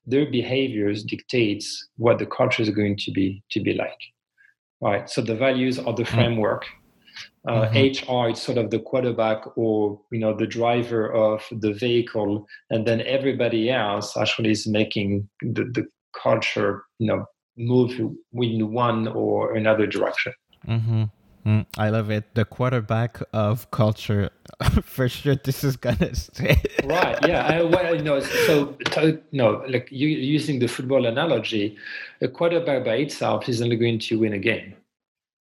[0.06, 3.98] their behaviors dictates what the culture is going to be to be like
[4.80, 5.08] right?
[5.08, 6.08] So the values are the mm.
[6.08, 6.66] framework
[7.48, 8.12] uh, mm-hmm.
[8.12, 12.86] HR is sort of the quarterback or you know the driver of the vehicle, and
[12.86, 15.86] then everybody else actually is making the, the
[16.22, 17.24] culture you know
[17.56, 17.98] move
[18.32, 20.32] in one or another direction.
[20.66, 21.04] Mm-hmm.
[21.46, 22.34] Mm, I love it.
[22.34, 24.28] The quarterback of culture,
[24.82, 25.36] for sure.
[25.36, 26.60] This is gonna stay.
[26.84, 27.16] right.
[27.26, 27.46] Yeah.
[27.46, 31.78] I, well, you know, so to, no, like you, using the football analogy,
[32.20, 34.74] a quarterback by itself is only going to win a game,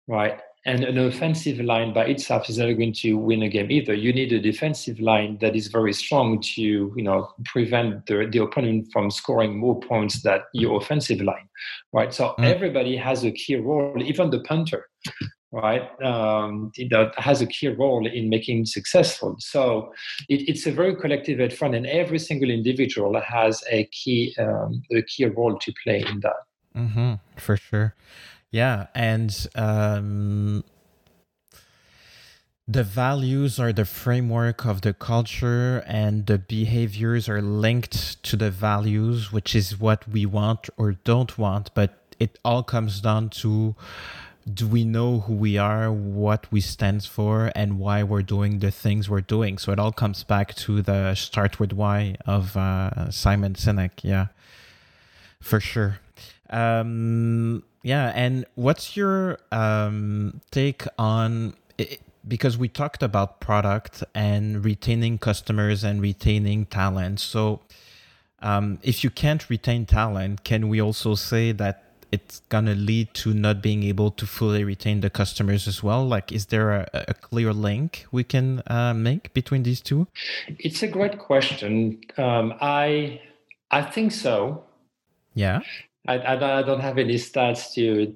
[0.08, 0.40] right?
[0.66, 3.94] And an offensive line by itself is not going to win a game either.
[3.94, 8.44] You need a defensive line that is very strong to, you know, prevent the, the
[8.44, 11.48] opponent from scoring more points than your offensive line,
[11.94, 12.14] right?
[12.14, 12.44] So mm.
[12.44, 14.90] everybody has a key role, even the punter,
[15.54, 15.90] right?
[16.04, 19.38] Um, that has a key role in making successful.
[19.40, 19.94] So
[20.28, 25.02] it, it's a very collective effort, and every single individual has a key um, a
[25.04, 26.36] key role to play in that.
[26.76, 27.96] Mm-hmm, for sure.
[28.52, 30.64] Yeah, and um,
[32.68, 38.52] the values are the framework of the culture, and the behaviors are linked to the
[38.52, 41.74] values, which is what we want or don't want.
[41.74, 43.76] But it all comes down to
[44.52, 48.72] do we know who we are, what we stand for, and why we're doing the
[48.72, 49.58] things we're doing?
[49.58, 54.04] So it all comes back to the start with why of uh, Simon Sinek.
[54.04, 54.28] Yeah,
[55.40, 56.00] for sure.
[56.50, 61.54] Um, yeah, and what's your um, take on?
[62.28, 67.20] Because we talked about product and retaining customers and retaining talent.
[67.20, 67.62] So,
[68.42, 73.34] um, if you can't retain talent, can we also say that it's gonna lead to
[73.34, 76.06] not being able to fully retain the customers as well?
[76.06, 80.08] Like, is there a, a clear link we can uh, make between these two?
[80.48, 82.02] It's a great question.
[82.18, 83.22] Um, I
[83.72, 84.64] I think so.
[85.34, 85.62] Yeah.
[86.10, 88.16] I, I, don't have any stats to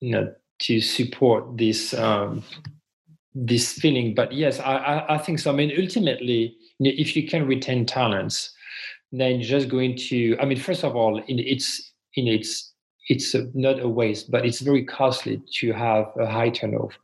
[0.00, 2.42] you know to support this um,
[3.34, 5.52] this feeling, but yes, I, I, I think so.
[5.52, 8.54] I mean, ultimately, if you can retain talents,
[9.12, 10.36] then just going to.
[10.40, 12.72] I mean, first of all, in it's in its
[13.08, 16.94] it's a, not a waste, but it's very costly to have a high turnover.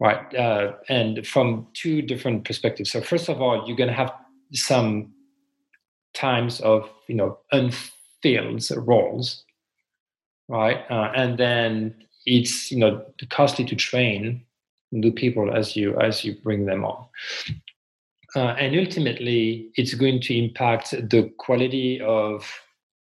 [0.00, 0.32] Right.
[0.34, 2.92] Uh, and from two different perspectives.
[2.92, 4.12] So, first of all, you're going to have
[4.52, 5.12] some
[6.14, 7.38] times of, you know,
[8.24, 9.44] unfilled roles.
[10.48, 10.84] Right.
[10.90, 14.44] Uh, and then it's, you know, costly to train
[14.92, 17.06] new people as you as you bring them on.
[18.36, 22.46] Uh, and ultimately, it's going to impact the quality of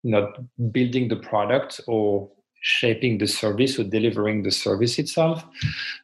[0.03, 0.39] not
[0.71, 5.45] building the product or shaping the service or delivering the service itself.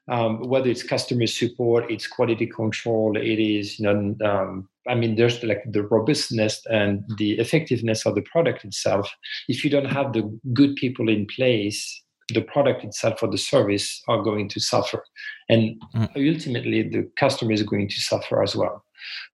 [0.08, 5.16] Um, whether it's customer support, it's quality control, it is, you know, um, I mean,
[5.16, 9.10] there's like the robustness and the effectiveness of the product itself.
[9.48, 10.22] If you don't have the
[10.52, 15.04] good people in place, the product itself or the service are going to suffer.
[15.48, 16.34] And mm.
[16.34, 18.84] ultimately, the customer is going to suffer as well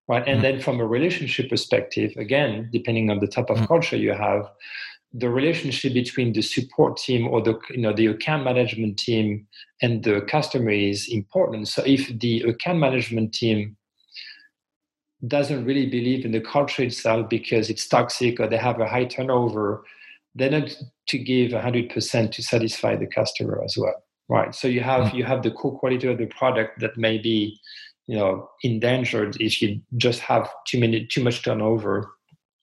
[0.09, 3.67] right and mm then from a relationship perspective again depending on the type of mm
[3.67, 4.49] culture you have
[5.13, 9.47] the relationship between the support team or the you know the account management team
[9.83, 13.77] and the customer is important so if the account management team
[15.27, 19.05] doesn't really believe in the culture itself because it's toxic or they have a high
[19.05, 19.85] turnover
[20.35, 20.77] they're not
[21.07, 24.55] to give 100% to satisfy the customer as well right?
[24.55, 25.15] So you have mm.
[25.15, 27.59] you have the core quality of the product that may be
[28.07, 32.11] you know endangered if you just have too many too much turnover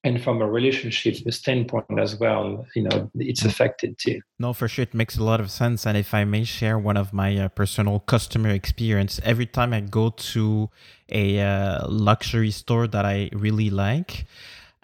[0.03, 4.21] and from a relationship standpoint as well you know it's affected too.
[4.39, 5.85] No for sure it makes a lot of sense.
[5.85, 9.81] And if i may share one of my uh, personal customer experience every time i
[9.81, 10.69] go to
[11.09, 14.25] a uh, luxury store that i really like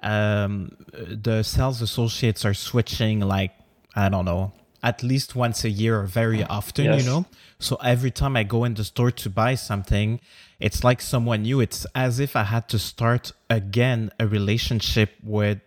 [0.02, 3.52] um, the sales associates are switching like
[3.96, 6.48] i don't know at least once a year or very mm.
[6.50, 7.04] often yes.
[7.04, 7.26] you know
[7.60, 10.20] so every time i go in the store to buy something
[10.60, 11.62] it's like someone new.
[11.62, 15.60] It's as if I had to start again a relationship with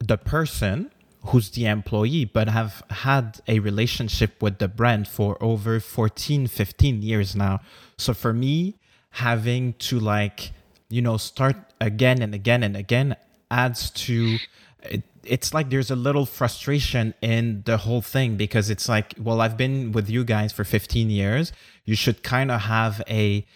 [0.00, 0.90] the person
[1.26, 7.02] who's the employee, but have had a relationship with the brand for over 14, 15
[7.02, 7.60] years now.
[7.96, 8.76] So for me,
[9.10, 10.52] having to like,
[10.88, 13.16] you know, start again and again and again
[13.50, 14.38] adds to
[14.82, 19.40] it, it's like there's a little frustration in the whole thing because it's like, well,
[19.40, 21.52] I've been with you guys for 15 years.
[21.84, 23.46] You should kind of have a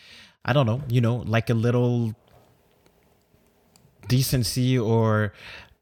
[0.44, 2.14] I don't know, you know, like a little
[4.08, 5.32] decency or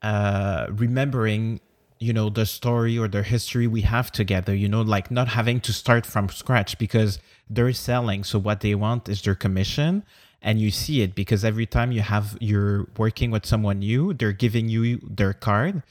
[0.03, 1.61] uh, remembering,
[1.99, 5.61] you know, the story or the history we have together, you know, like not having
[5.61, 8.23] to start from scratch because they're selling.
[8.25, 10.05] So what they want is their commission.
[10.43, 14.33] And you see it because every time you have, you're working with someone new, they're
[14.33, 15.83] giving you their card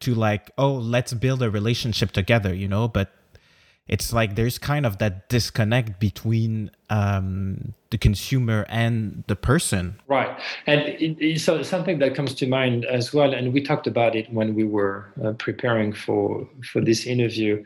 [0.00, 3.12] to like, oh, let's build a relationship together, you know, but
[3.86, 10.00] it's like there's kind of that disconnect between um, the consumer and the person.
[10.08, 14.16] Right, and it, so something that comes to mind as well, and we talked about
[14.16, 17.62] it when we were uh, preparing for for this interview.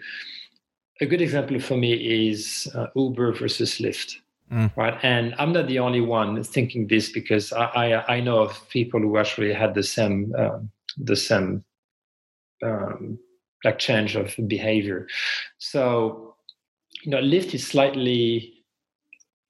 [1.00, 4.16] A good example for me is uh, Uber versus Lyft.
[4.52, 4.74] Mm.
[4.76, 8.68] Right, and I'm not the only one thinking this because I, I, I know of
[8.70, 11.64] people who actually had the same um, the same
[12.62, 13.18] um,
[13.64, 15.06] like change of behavior.
[15.58, 16.36] So,
[17.02, 18.54] you know, Lyft is slightly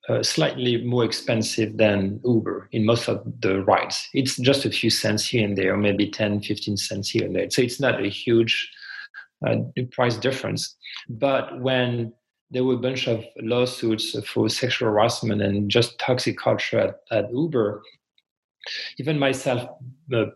[0.08, 4.08] uh, slightly more expensive than Uber in most of the rides.
[4.14, 7.50] It's just a few cents here and there, maybe 10, 15 cents here and there.
[7.50, 8.70] So it's not a huge
[9.46, 9.56] uh,
[9.92, 10.76] price difference.
[11.10, 12.14] But when
[12.50, 17.32] there were a bunch of lawsuits for sexual harassment and just toxic culture at, at
[17.32, 17.82] Uber,
[18.98, 19.68] even myself
[20.14, 20.26] uh,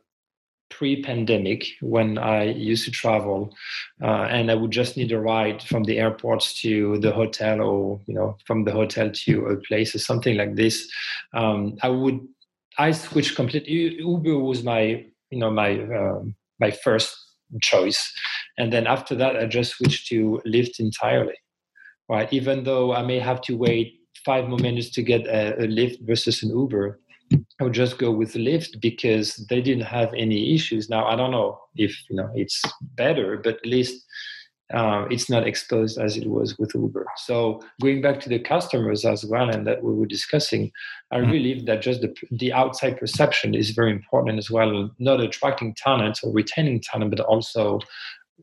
[0.71, 3.55] pre-pandemic when I used to travel,
[4.03, 8.01] uh, and I would just need a ride from the airports to the hotel, or
[8.07, 10.91] you know, from the hotel to a place or something like this.
[11.35, 12.21] Um, I would
[12.79, 13.97] I switched completely.
[13.99, 17.17] Uber was my you know my um, my first
[17.61, 18.13] choice,
[18.59, 21.35] and then after that i just switched to lyft entirely
[22.13, 23.87] right even though i may have to wait
[24.25, 27.01] five more minutes to get a, a Lyft versus an uber
[27.59, 31.35] i would just go with lyft because they didn't have any issues now i don't
[31.39, 32.61] know if you know it's
[33.03, 34.05] better but at least
[34.73, 37.07] uh, it's not exposed as it was with Uber.
[37.17, 40.73] So going back to the customers as well, and that we were discussing,
[41.11, 41.31] I mm-hmm.
[41.31, 44.91] believe that just the the outside perception is very important as well.
[44.99, 47.81] Not attracting talent or retaining talent, but also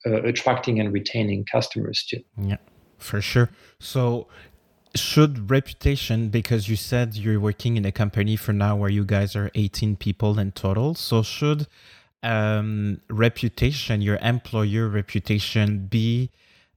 [0.05, 2.21] uh, attracting and retaining customers too.
[2.37, 2.57] Yeah,
[2.99, 3.49] for sure.
[3.79, 4.27] So
[4.95, 9.35] should reputation because you said you're working in a company for now where you guys
[9.35, 11.67] are 18 people in total so should
[12.23, 16.31] um, reputation, your employer reputation, be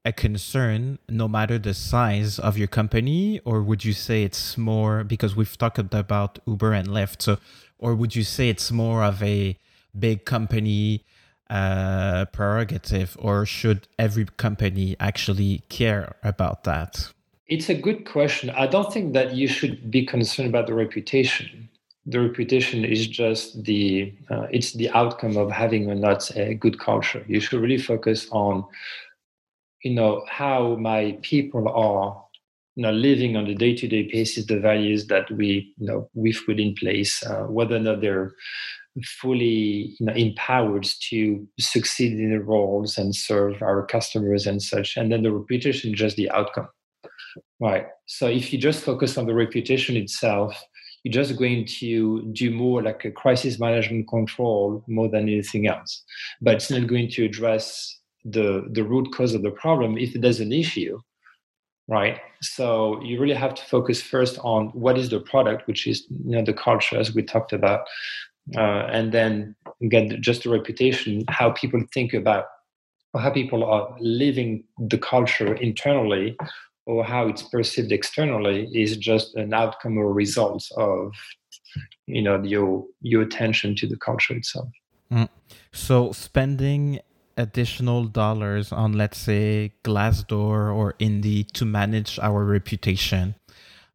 [0.05, 3.41] a concern no matter the size of your company?
[3.45, 7.23] Or would you say it's more because we've talked about Uber and Lyft?
[7.23, 7.39] So,
[7.79, 9.59] or would you say it's more of a
[9.99, 11.05] big company
[11.53, 17.13] uh, prerogative, or should every company actually care about that?
[17.47, 18.51] It's a good question.
[18.51, 21.69] I don't think that you should be concerned about the reputation
[22.07, 26.79] the reputation is just the uh, it's the outcome of having or not a good
[26.81, 28.65] culture you should really focus on
[29.85, 32.25] you know how my people are
[32.75, 36.59] you know living on a day-to-day basis the values that we you know we've put
[36.59, 38.33] in place uh, whether or not they're
[39.05, 44.97] fully you know, empowered to succeed in the roles and serve our customers and such
[44.97, 46.69] and then the reputation is just the outcome
[47.61, 50.63] right so if you just focus on the reputation itself
[51.03, 56.05] you're just going to do more like a crisis management control more than anything else.
[56.41, 60.39] But it's not going to address the the root cause of the problem if there's
[60.39, 61.01] an issue,
[61.89, 62.21] right?
[62.41, 66.37] So you really have to focus first on what is the product, which is you
[66.37, 67.81] know the culture as we talked about,
[68.57, 69.55] uh, and then
[69.89, 72.47] get just a reputation, how people think about
[73.17, 76.37] how people are living the culture internally
[76.87, 81.13] or how it's perceived externally is just an outcome or result of
[82.07, 84.69] you know your your attention to the culture itself
[85.13, 85.29] mm.
[85.73, 87.01] so spending
[87.37, 93.35] additional dollars on let's say glassdoor or Indeed to manage our reputation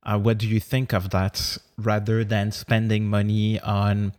[0.08, 4.14] uh, what do you think of that rather than spending money on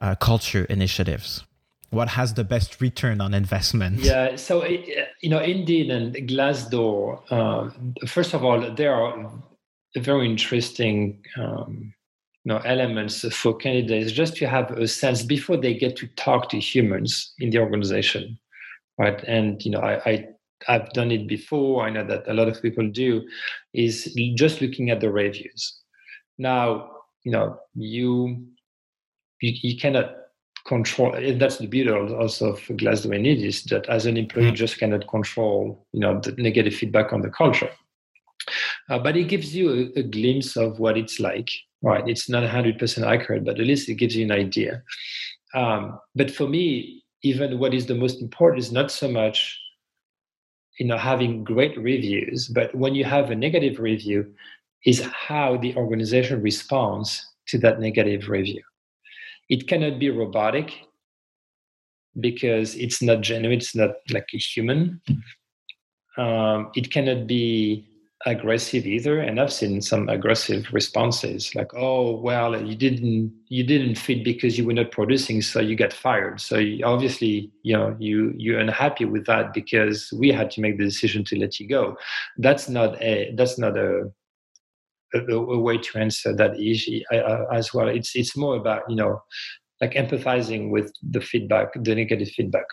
[0.00, 1.44] uh, culture initiatives
[1.90, 4.00] what has the best return on investment?
[4.00, 7.22] Yeah, so you know, Indeed and Glassdoor.
[7.30, 7.70] Uh,
[8.06, 9.30] first of all, there are
[9.96, 11.94] very interesting um,
[12.44, 16.50] you know, elements for candidates just to have a sense before they get to talk
[16.50, 18.38] to humans in the organization,
[18.98, 19.22] right?
[19.24, 20.28] And you know, I, I
[20.66, 21.86] I've done it before.
[21.86, 23.26] I know that a lot of people do.
[23.74, 25.80] Is just looking at the reviews.
[26.38, 26.90] Now,
[27.24, 28.46] you know, you
[29.40, 30.14] you, you cannot
[30.66, 34.54] control that's the beauty also of glassdoor and is that as an employee mm.
[34.54, 37.70] just cannot control you know the negative feedback on the culture
[38.90, 41.48] uh, but it gives you a, a, glimpse of what it's like
[41.82, 44.82] right it's not 100% accurate but at least it gives you an idea
[45.54, 49.58] um, but for me even what is the most important is not so much
[50.78, 54.26] you know having great reviews but when you have a negative review
[54.84, 58.62] is how the organization responds to that negative review.
[59.48, 60.72] It cannot be robotic
[62.20, 65.00] because it's not genuine it's not like a human.
[66.16, 67.88] Um, it cannot be
[68.26, 73.94] aggressive either and i've seen some aggressive responses like oh well you didn't you didn't
[73.94, 77.94] fit because you were not producing so you got fired so you, obviously you know
[78.00, 81.68] you you're unhappy with that because we had to make the decision to let you
[81.68, 81.96] go
[82.38, 84.10] that's not a that's not a
[85.14, 87.88] a, a way to answer that issue uh, as well.
[87.88, 89.22] It's it's more about you know
[89.80, 92.66] like empathizing with the feedback, the negative feedback.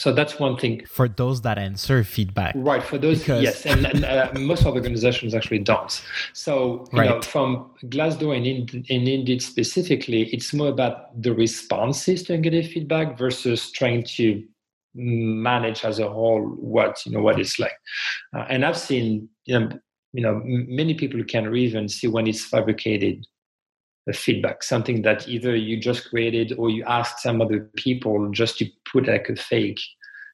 [0.00, 0.84] So that's one thing.
[0.86, 2.54] For those that answer feedback.
[2.56, 2.82] Right.
[2.82, 3.42] For those, because...
[3.42, 3.66] yes.
[3.66, 5.92] And, and uh, most organizations actually don't.
[6.32, 7.10] So, you right.
[7.10, 12.70] know, from Glassdoor and, in, and Indeed specifically, it's more about the responses to negative
[12.72, 14.42] feedback versus trying to
[14.94, 17.76] manage as a whole what, you know, what it's like.
[18.34, 19.68] Uh, and I've seen, you know,
[20.12, 23.24] you know many people can even see when it's fabricated
[24.12, 28.68] feedback something that either you just created or you asked some other people just to
[28.92, 29.80] put like a fake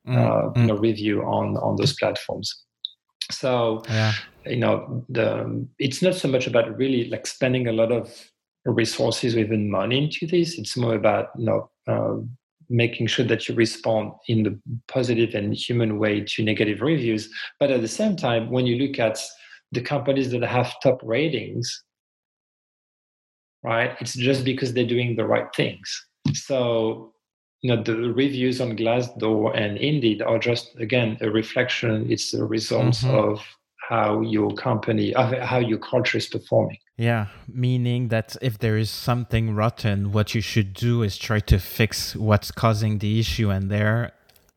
[0.07, 0.57] mm, uh, mm.
[0.57, 2.63] You know, review on on those platforms
[3.31, 4.13] so yeah.
[4.45, 8.31] you know the it's not so much about really like spending a lot of
[8.65, 12.17] resources or even money into this it's more about you know uh,
[12.69, 17.29] making sure that you respond in the positive and human way to negative reviews
[17.61, 19.19] but at the same time when you look at
[19.73, 21.83] the companies that have top ratings,
[23.63, 23.97] right?
[24.01, 26.07] It's just because they're doing the right things.
[26.33, 27.13] So
[27.63, 32.11] you know the reviews on Glassdoor and Indeed are just again a reflection.
[32.11, 33.15] It's a result mm-hmm.
[33.15, 33.41] of
[33.89, 36.79] how your company, how your culture is performing.
[36.97, 41.59] Yeah, meaning that if there is something rotten, what you should do is try to
[41.59, 44.13] fix what's causing the issue, and there,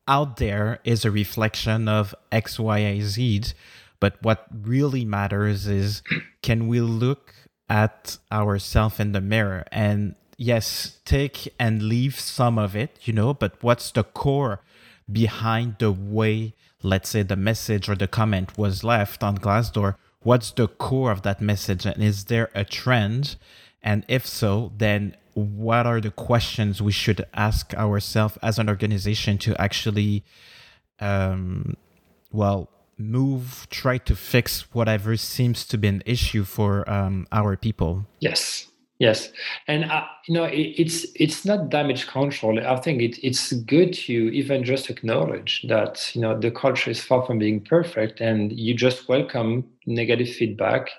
[0.08, 3.44] out there, is a reflection of X, Y, Z.
[4.00, 6.02] But what really matters is,
[6.42, 7.34] can we look
[7.70, 13.34] at ourselves in the mirror and yes, take and leave some of it, you know,
[13.34, 14.62] but what's the core
[15.12, 19.96] behind the way, let's say, the message or the comment was left on Glassdoor?
[20.24, 21.86] What's the core of that message?
[21.86, 23.36] And is there a trend?
[23.84, 29.38] And if so, then what are the questions we should ask ourselves as an organization
[29.40, 30.24] to actually,
[31.00, 31.76] um,
[32.32, 38.06] well, move, try to fix whatever seems to be an issue for um, our people?
[38.20, 38.69] Yes,
[39.00, 39.30] Yes,
[39.66, 42.60] and uh, you know it, it's it's not damage control.
[42.60, 47.02] I think it, it's good to even just acknowledge that you know the culture is
[47.02, 50.90] far from being perfect, and you just welcome negative feedback,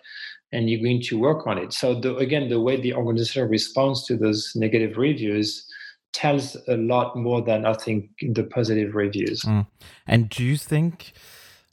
[0.51, 1.75] and you're going to work on it.
[1.75, 5.67] So the, again, the way the organization responds to those negative reviews
[6.13, 9.43] tells a lot more than I think the positive reviews.
[9.43, 9.67] Mm.
[10.07, 11.13] And do you think,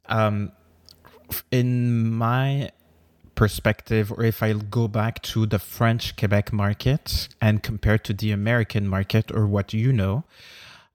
[0.07, 0.51] um,
[1.51, 2.69] in my
[3.37, 8.31] perspective, or if I go back to the French Quebec market and compare to the
[8.31, 10.25] American market or what you know,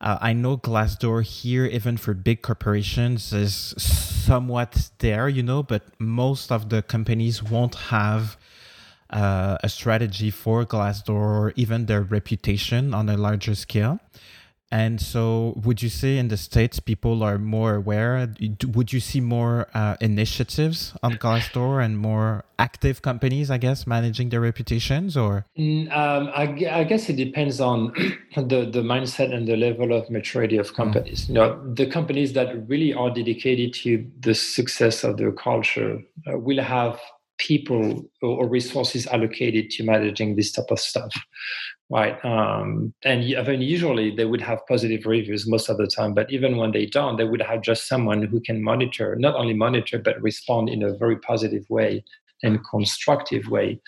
[0.02, 5.82] uh, I know Glassdoor here, even for big corporations, is somewhat there, you know, but
[6.00, 8.36] most of the companies won't have
[9.10, 14.00] uh, a strategy for Glassdoor or even their reputation on a larger scale.
[14.72, 18.26] And so, would you say in the States people are more aware?
[18.66, 24.30] Would you see more uh, initiatives on Glassdoor and more active companies, I guess, managing
[24.30, 25.14] their reputations?
[25.14, 26.44] Or mm, um, I,
[26.80, 27.92] I, guess it depends on
[28.36, 31.26] the, the mindset and the level of maturity of companies.
[31.26, 31.28] Mm.
[31.28, 36.38] You know, the companies that really are dedicated to the success of their culture uh,
[36.38, 36.98] will have
[37.36, 41.12] people or resources allocated to managing this type of stuff
[41.92, 42.24] right?
[42.24, 46.56] Um, and even usually they would have positive reviews most of the time but even
[46.56, 50.20] when they don't they would have just someone who can monitor not only monitor but
[50.22, 52.02] respond in a very positive way
[52.42, 53.78] and constructive way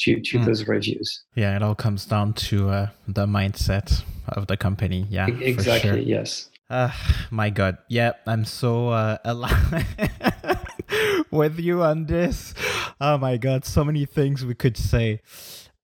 [0.00, 0.44] to, to mm.
[0.44, 1.22] those reviews.
[1.34, 5.06] Yeah it all comes down to uh, the mindset of the company.
[5.08, 5.98] Yeah exactly sure.
[5.98, 6.50] yes.
[6.68, 6.90] Uh,
[7.30, 7.78] my god.
[7.88, 9.18] Yeah i'm so uh,
[11.30, 12.54] with you on this.
[13.00, 15.20] Oh my god so many things we could say.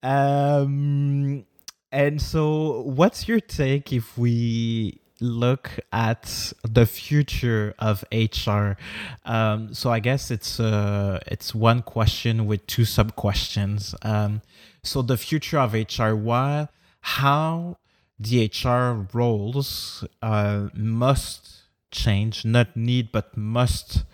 [0.03, 1.45] Um
[1.91, 8.77] and so, what's your take if we look at the future of HR?
[9.25, 13.95] Um, so, I guess it's uh, it's one question with two sub questions.
[14.03, 14.43] Um,
[14.83, 16.69] so, the future of HR, why,
[17.01, 17.79] how
[18.19, 24.05] the HR roles uh, must change, not need, but must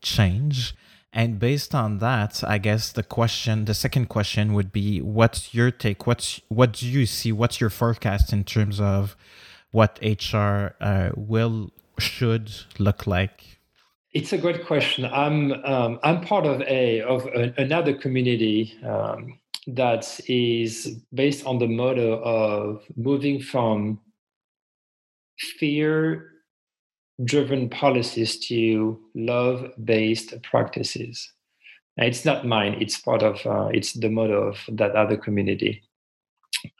[0.00, 0.74] change.
[1.12, 5.70] And based on that, I guess the question, the second question would be, what's your
[5.70, 6.06] take?
[6.06, 7.32] What's what do you see?
[7.32, 9.14] What's your forecast in terms of
[9.72, 13.58] what HR uh, will should look like?
[14.14, 15.04] It's a great question.
[15.04, 17.26] I'm um, I'm part of a of
[17.58, 24.00] another community um, that is based on the motto of moving from
[25.58, 26.31] fear
[27.24, 31.30] driven policies to love based practices.
[31.98, 35.82] it's not mine, it's part of, uh, it's the motto of that other community.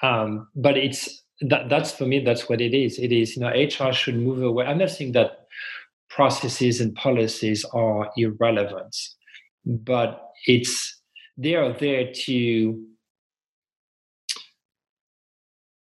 [0.02, 2.98] Um, but it's, that, that's for me, that's what it is.
[2.98, 4.64] It is, you know, HR should move away.
[4.64, 5.46] I'm not saying that
[6.08, 8.96] processes and policies are irrelevant,
[9.64, 11.00] but it's,
[11.36, 12.86] they are there to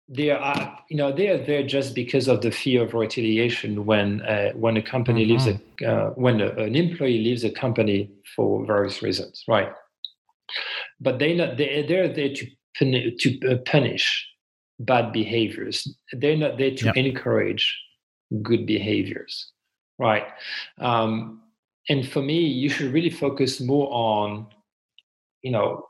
[0.09, 4.23] they are you know they are there just because of the fear of retaliation when
[4.23, 5.33] uh, when a company mm-hmm.
[5.33, 6.09] leaves a mm-hmm.
[6.09, 9.71] uh, when a, an employee leaves a company for various reasons right
[11.01, 12.47] but they not they, they're there to
[13.19, 14.27] to uh, punish
[14.81, 17.79] bad behaviors they're not there to encourage
[18.43, 19.53] good behaviors
[19.99, 20.25] right
[20.79, 21.43] um,
[21.89, 24.47] and for me you should really focus more on
[25.43, 25.85] you know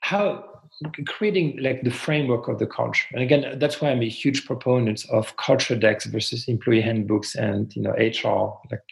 [0.00, 0.53] how
[1.06, 3.06] creating like the framework of the culture.
[3.12, 7.74] And again, that's why I'm a huge proponent of culture decks versus employee handbooks and
[7.76, 8.82] you know HR like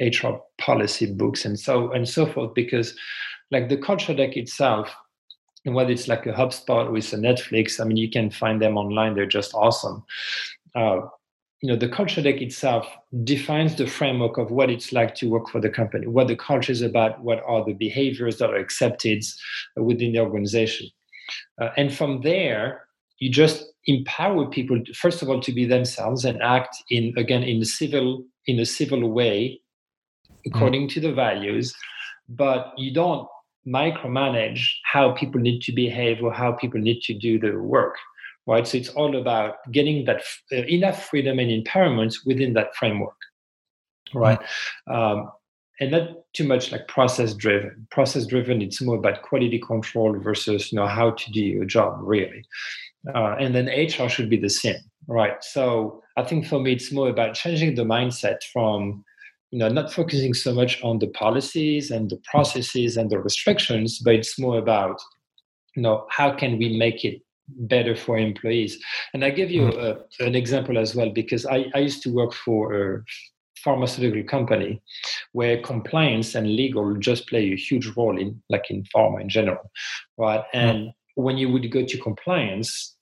[0.00, 2.54] HR policy books and so and so forth.
[2.54, 2.94] Because
[3.50, 4.94] like the culture deck itself,
[5.64, 8.60] and whether it's like a HubSpot or it's a Netflix, I mean you can find
[8.60, 9.14] them online.
[9.14, 10.04] They're just awesome.
[10.74, 11.00] Uh,
[11.62, 12.88] you know the culture deck itself
[13.22, 16.72] defines the framework of what it's like to work for the company what the culture
[16.72, 19.22] is about what are the behaviors that are accepted
[19.76, 20.88] within the organization
[21.60, 22.86] uh, and from there,
[23.18, 27.60] you just empower people first of all to be themselves and act in again in
[27.62, 29.60] a civil in a civil way
[30.46, 30.92] according mm.
[30.92, 31.74] to the values
[32.28, 33.26] but you don't
[33.66, 37.96] micromanage how people need to behave or how people need to do the work
[38.46, 40.22] right so it's all about getting that
[40.52, 43.20] uh, enough freedom and empowerment within that framework
[44.14, 44.40] right
[44.88, 44.94] mm.
[44.94, 45.30] um,
[45.82, 47.86] and not too much like process driven.
[47.90, 51.98] Process driven it's more about quality control versus you know how to do your job
[52.00, 52.44] really.
[53.12, 55.42] Uh, and then hr should be the same right?
[55.42, 59.04] So i think for me it's more about changing the mindset from
[59.50, 63.98] you know not focusing so much on the policies and the processes and the restrictions
[64.04, 65.00] but it's more about
[65.74, 67.22] you know how can we make it
[67.74, 68.78] better for employees?
[69.12, 70.24] And i give you mm-hmm.
[70.24, 73.04] an example as well because I, I used to work for a
[73.62, 74.82] pharmaceutical company
[75.32, 79.70] where compliance and legal just play a huge role in like in pharma in general
[80.18, 80.44] right?
[80.52, 81.22] And mm-hmm.
[81.22, 82.96] when you would go to compliance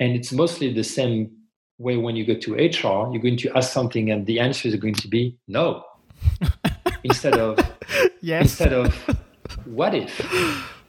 [0.00, 1.30] and it's mostly the same
[1.78, 4.76] way when you go to hr you're going to ask something and the answer is
[4.76, 5.84] going to be no.
[7.04, 7.58] Instead of
[8.20, 8.42] yes.
[8.42, 8.94] instead of
[9.64, 10.18] what if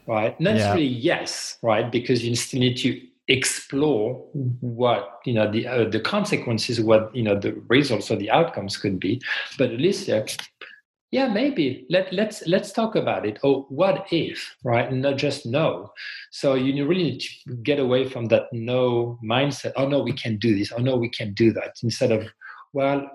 [0.08, 0.40] right?
[0.40, 1.20] Not necessarily yeah.
[1.20, 1.92] yes right?
[1.92, 4.26] Because you still need to explore
[4.62, 8.78] what you know the uh, the consequences what you know the results or the outcomes
[8.78, 9.22] could be.
[9.58, 10.26] But at least uh,
[11.12, 11.86] yeah maybe.
[11.90, 13.40] Let let's let's talk about it.
[13.44, 14.92] Oh, what if right?
[14.92, 15.92] Not just no.
[16.32, 19.74] So you really need to get away from that no mindset.
[19.76, 20.72] Oh no we can't do this.
[20.72, 21.76] Oh no we can't do that.
[21.84, 22.28] Instead of
[22.74, 23.10] well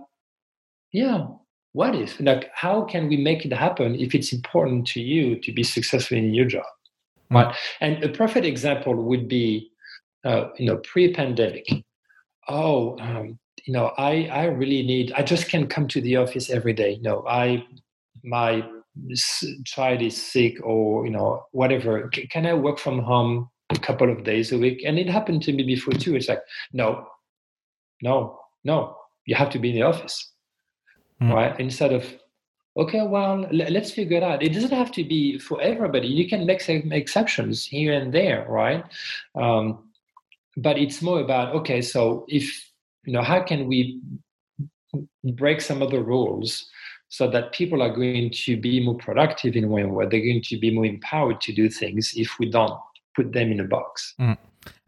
[0.93, 1.27] yeah
[1.73, 2.21] what if?
[2.21, 6.19] Like how can we make it happen if it's important to you to be successful
[6.19, 6.67] in your job?
[7.31, 7.57] Right?
[7.81, 9.72] And a perfect example would be
[10.25, 11.67] uh, you know pre-pandemic.
[12.49, 16.51] Oh um, you know i i really need i just can't come to the office
[16.51, 16.99] every day.
[17.01, 17.65] No i
[18.25, 18.63] my
[19.65, 22.11] child is sick or you know whatever.
[22.15, 24.83] C- can i work from home a couple of days a week?
[24.85, 26.17] And it happened to me before too.
[26.17, 26.43] It's like
[26.73, 27.07] no
[28.03, 28.97] no no.
[29.25, 30.33] You have to be in the office
[31.23, 31.33] mm.
[31.33, 31.59] right?
[31.59, 32.05] Instead of
[32.77, 34.43] okay well let's figure it out.
[34.43, 38.47] It doesn't have to be for everybody you can make some exceptions here and there
[38.49, 38.85] right?
[39.35, 39.91] Um,
[40.57, 42.45] but it's more about okay so if
[43.05, 44.01] you know how can we
[45.35, 46.69] break some of the rules
[47.09, 50.59] so that people are going to be more productive in one way they're going to
[50.59, 52.79] be more empowered to do things if we don't
[53.15, 54.37] put them in a box mm.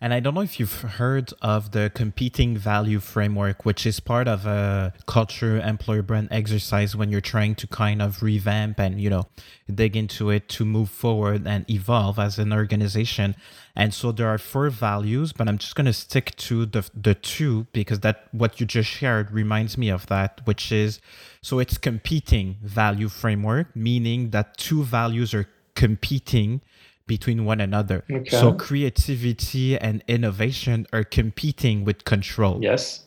[0.00, 4.28] And I don't know if you've heard of the competing value framework, which is part
[4.28, 9.08] of a culture employer brand exercise when you're trying to kind of revamp and, you
[9.08, 9.28] know,
[9.72, 13.34] dig into it to move forward and evolve as an organization.
[13.74, 17.14] And so there are four values, but I'm just going to stick to the, the
[17.14, 21.00] two because that what you just shared reminds me of that, which is
[21.40, 26.60] so it's competing value framework, meaning that two values are competing
[27.06, 28.04] between one another.
[28.10, 28.30] Okay.
[28.30, 32.60] So creativity and innovation are competing with control.
[32.62, 33.06] Yes.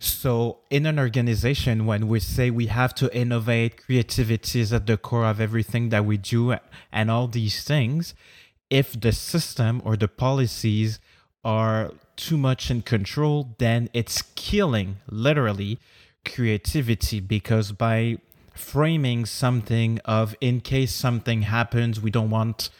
[0.00, 4.96] So in an organization, when we say we have to innovate, creativity is at the
[4.96, 6.56] core of everything that we do
[6.92, 8.14] and all these things,
[8.70, 11.00] if the system or the policies
[11.44, 15.78] are too much in control, then it's killing literally
[16.24, 18.18] creativity because by
[18.54, 22.70] framing something of in case something happens, we don't want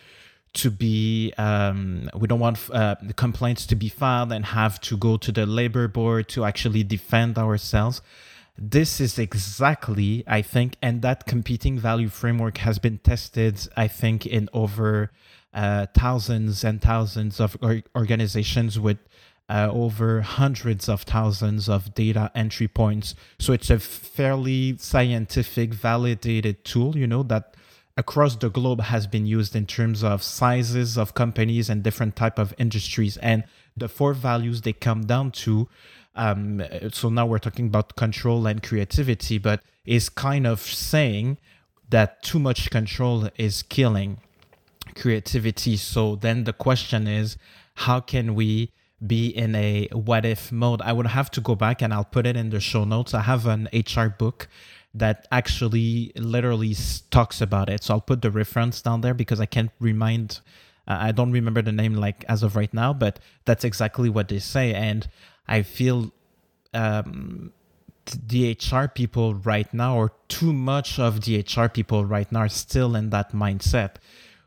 [0.58, 5.16] to be um, we don't want uh, complaints to be filed and have to go
[5.16, 8.00] to the labor board to actually defend ourselves.
[8.60, 14.26] This is exactly i think and that competing value framework has been tested i think
[14.26, 15.12] in over
[15.54, 17.56] uh, thousands and thousands of
[17.94, 18.98] organizations with
[19.48, 23.14] uh, over hundreds of thousands of data entry points.
[23.38, 27.54] So it's a fairly scientific validated tool you know that
[27.98, 32.38] across the globe has been used in terms of sizes of companies and different type
[32.38, 33.16] of industries.
[33.16, 33.42] And
[33.76, 35.68] the four values they come down to
[36.14, 41.38] um, so now we're talking about control and creativity but is kind of saying
[41.90, 44.20] that too much control is killing
[44.96, 45.76] creativity.
[45.76, 47.36] So then the question is
[47.74, 48.72] how can we
[49.04, 50.82] be in a what if mode?
[50.82, 53.12] I would have to go back and i'll put it in the show notes.
[53.12, 54.48] I have an hr book
[54.98, 56.74] that actually literally
[57.10, 57.84] talks about it.
[57.84, 60.40] So I'll put the reference down there because I can't remind,
[60.86, 64.28] uh, I don't remember the name like as of right now, but that's exactly what
[64.28, 64.74] they say.
[64.74, 65.08] And
[65.46, 66.12] I feel
[66.74, 67.52] um,
[68.26, 72.48] the HR people right now, or too much of the HR people right now, are
[72.48, 73.96] still in that mindset.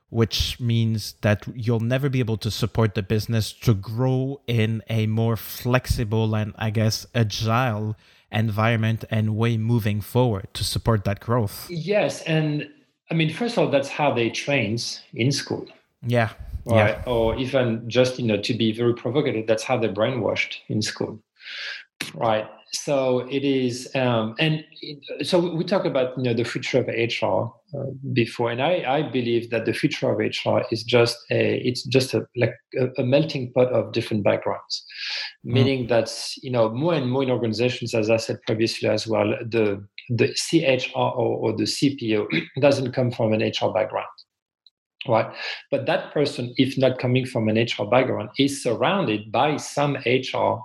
[0.09, 5.07] Which means that you'll never be able to support the business to grow in a
[5.07, 7.95] more flexible and, I guess, agile
[8.31, 11.67] environment and way moving forward to support that growth.
[11.69, 12.69] Yes, and
[13.09, 14.77] I mean, first of all, that's how they train
[15.13, 15.67] in school.
[16.05, 16.29] Yeah,
[16.65, 16.97] right?
[16.97, 17.03] Yeah.
[17.11, 19.47] Or even just you know to be very provocative.
[19.47, 21.21] That's how they're brainwashed in school,
[22.13, 22.47] right?
[22.73, 24.63] So it is, um, and
[25.23, 29.01] so we talk about you know the future of HR uh, before, and I, I
[29.01, 33.03] believe that the future of HR is just a it's just a like a, a
[33.03, 34.85] melting pot of different backgrounds,
[35.45, 35.51] mm.
[35.51, 36.09] meaning that
[36.41, 40.29] you know more and more in organizations, as I said previously as well, the the
[40.29, 42.25] CHRO or the CPO
[42.61, 44.07] doesn't come from an HR background
[45.07, 45.33] right
[45.71, 50.59] but that person if not coming from an hr background is surrounded by some hr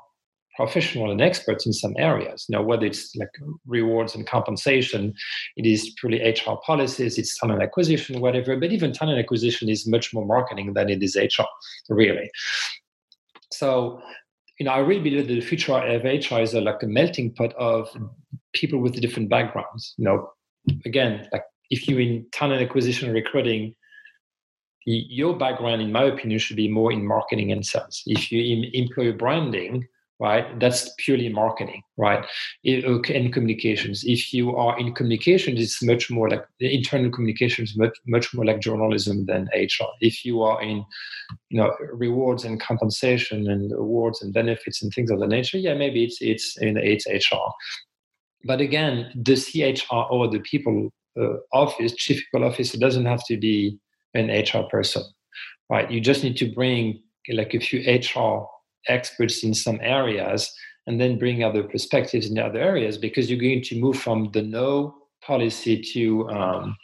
[0.56, 2.46] professional and experts in some areas.
[2.48, 3.30] You know, whether it's like
[3.66, 5.14] rewards and compensation,
[5.56, 8.56] it is purely HR policies, it's talent acquisition, whatever.
[8.56, 11.44] But even talent acquisition is much more marketing than it is HR,
[11.88, 12.30] really.
[13.52, 14.00] So,
[14.58, 17.34] you know, I really believe that the future of HR is a, like a melting
[17.34, 17.88] pot of
[18.54, 19.94] people with different backgrounds.
[19.98, 20.30] You know,
[20.84, 23.74] again, like if you're in talent acquisition recruiting,
[24.86, 28.02] your background, in my opinion, should be more in marketing and sales.
[28.06, 29.84] If you in employer branding,
[30.18, 30.58] right?
[30.60, 32.24] That's purely marketing right?
[32.64, 34.04] In communications.
[34.04, 38.60] If you are in communications it's much more like internal communications much, much more like
[38.60, 40.84] journalism than hr if you are in
[41.50, 45.74] you know rewards and compensation and awards and benefits and things of that nature yeah
[45.74, 47.48] maybe it's it's in it's hr
[48.44, 50.90] but again the chr or the people
[51.20, 53.78] uh, office chief people officer doesn't have to be
[54.14, 55.02] an hr person
[55.70, 55.90] right?
[55.90, 58.46] You just need to bring like a few hr
[58.88, 60.52] experts in some areas
[60.86, 64.42] and then bring other perspectives in other areas because you're going to move from the
[64.42, 66.76] no policy to um,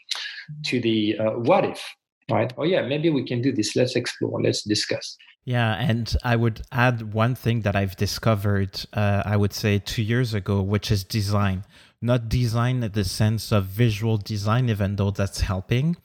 [0.64, 1.82] to the uh, what if
[2.30, 2.52] right?
[2.58, 3.76] Oh yeah maybe we can do this.
[3.76, 4.42] Let's explore.
[4.42, 5.16] Let's discuss.
[5.44, 10.02] Yeah and i would add one thing that i've discovered uh, i would say two
[10.02, 11.64] years ago which is design.
[12.04, 15.96] Not design in the sense of visual design even though that's helping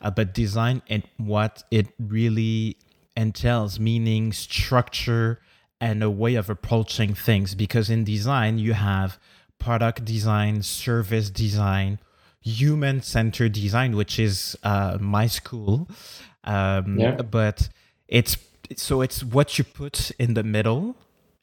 [0.00, 2.76] uh, but design and what it really
[3.16, 5.40] entails meaning, structure,
[5.80, 7.54] and a way of approaching things.
[7.54, 9.18] Because in design, you have
[9.58, 11.98] product design, service design,
[12.40, 15.88] human centered design, which is uh, my school.
[16.44, 17.16] Um, yeah.
[17.16, 17.68] But
[18.08, 18.36] it's
[18.76, 20.96] so it's what you put in the middle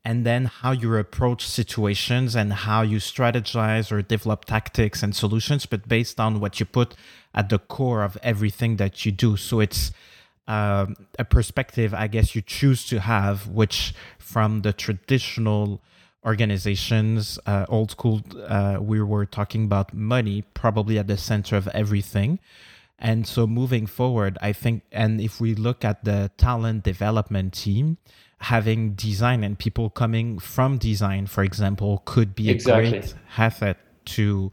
[0.03, 5.67] and then how you approach situations and how you strategize or develop tactics and solutions,
[5.67, 6.95] but based on what you put
[7.35, 9.37] at the core of everything that you do.
[9.37, 9.91] So it's
[10.51, 15.81] um, a perspective I guess you choose to have, which from the traditional
[16.25, 21.67] organizations, uh, old school, uh, we were talking about money probably at the center of
[21.69, 22.39] everything.
[22.99, 27.97] And so moving forward, I think, and if we look at the talent development team,
[28.41, 32.87] having design and people coming from design, for example, could be exactly.
[32.87, 34.51] a great asset to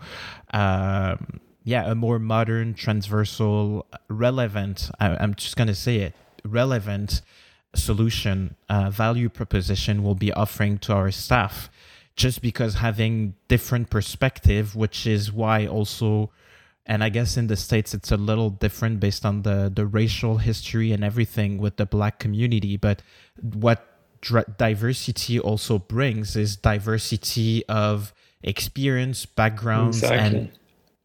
[0.54, 7.20] um, yeah, a more modern, transversal, relevant, I, am just going to say it, relevant
[7.74, 11.68] solution, uh, value proposition we'll be offering to our staff
[12.16, 16.30] just because having different perspective, which is why also,
[16.86, 20.38] and I guess in the States, it's a little different based on the, the racial
[20.38, 22.78] history and everything with the black community.
[22.78, 23.02] But
[23.42, 23.84] what
[24.56, 30.38] diversity also brings is diversity of experience, backgrounds, exactly.
[30.38, 30.57] and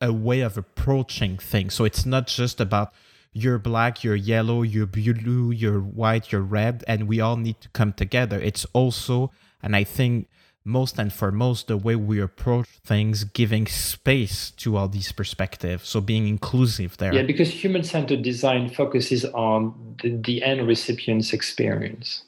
[0.04, 1.74] a way of approaching things.
[1.74, 2.94] So it's not just about
[3.32, 7.70] you're black, you're yellow, you're blue, you're white, you're red, and we all need to
[7.70, 8.40] come together.
[8.40, 9.32] It's also,
[9.64, 10.28] and I think
[10.66, 15.88] most and foremost, the way we approach things, giving space to all these perspectives.
[15.88, 17.14] So being inclusive there.
[17.14, 22.24] Yeah, because human centered design focuses on the, the, end recipient's experience,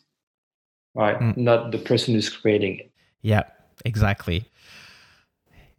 [0.96, 1.20] right?
[1.20, 1.38] Mm.
[1.38, 2.92] Not the person who's creating it.
[3.22, 3.44] Yeah,
[3.86, 4.46] exactly.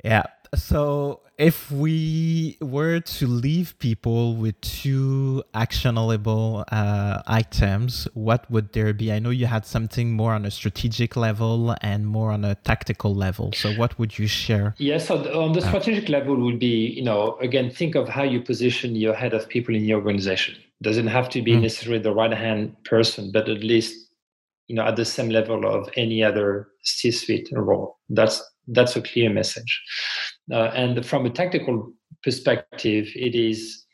[0.04, 0.24] Yeah.
[0.54, 8.92] So if we were to leave people with two actionable uh, items, what would there
[8.94, 9.12] be?
[9.12, 13.14] I know you had something more on a strategic level and more on a tactical
[13.14, 13.52] level.
[13.52, 14.74] So, what would you share?
[14.78, 18.08] Yes, yeah, so on the uh, strategic level, would be you know again think of
[18.08, 20.54] how you position your head of people in your organization.
[20.82, 21.62] Doesn't have to be mm.
[21.62, 23.94] necessarily the right hand person, but at least
[24.68, 27.98] you know at the same level of any other C-suite role.
[28.08, 29.82] That's that's a clear message.
[30.50, 31.92] Uh, and from a tactical
[32.22, 33.84] perspective, it is,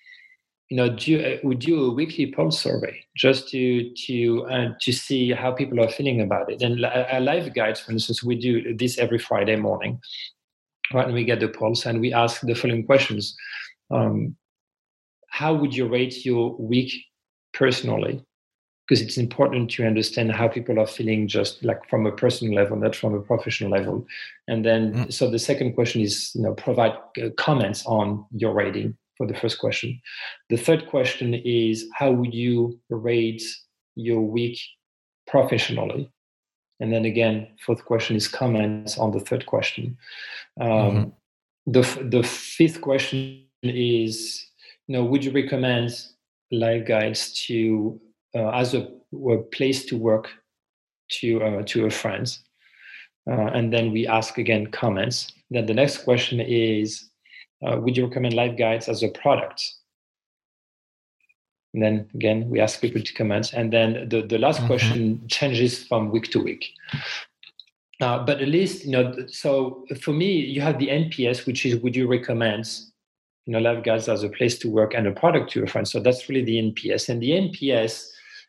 [0.69, 4.93] you know, do, uh, we do a weekly pulse survey just to to uh, to
[4.93, 6.63] see how people are feeling about it.
[6.63, 10.01] And our LifeGuides, for instance, we do this every Friday morning?
[10.91, 13.35] And we get the pulse and we ask the following questions:
[13.91, 14.37] um,
[15.29, 16.93] How would you rate your week
[17.55, 18.23] personally?
[18.93, 22.77] Because it's important to understand how people are feeling just like from a personal level
[22.77, 24.07] not from a professional level
[24.49, 25.13] and then mm.
[25.13, 29.39] so the second question is you know provide uh, comments on your rating for the
[29.39, 30.01] first question.
[30.51, 33.43] The third question is how would you rate
[33.95, 34.59] your week
[35.27, 36.11] professionally?
[36.81, 39.97] And then again, fourth question is comments on the third question.
[40.61, 41.09] Um, mm-hmm.
[41.67, 44.45] The the fifth question is,
[44.89, 45.91] you know, would you recommend
[46.53, 48.01] LifeGuides to
[48.35, 48.89] uh, as a,
[49.31, 50.31] a, place to work
[51.11, 52.43] to uh, to a friends?
[53.31, 55.33] Uh, and then we ask again comments.
[55.51, 57.11] Then the next question is,
[57.65, 59.63] uh, would you recommend LifeGuides as a product?
[61.75, 63.53] And then again, we ask people to comment.
[63.53, 64.67] And then the, the last mm-hmm.
[64.67, 66.67] question changes from week to week.
[68.01, 71.77] Uh, but at least, you know, so for me, you have the NPS, which is
[71.77, 72.69] would you recommend,
[73.47, 75.93] you know, LifeGuides as a place to work and a product to your friends?
[75.93, 77.09] So that's really the NPS.
[77.09, 78.09] And the NPS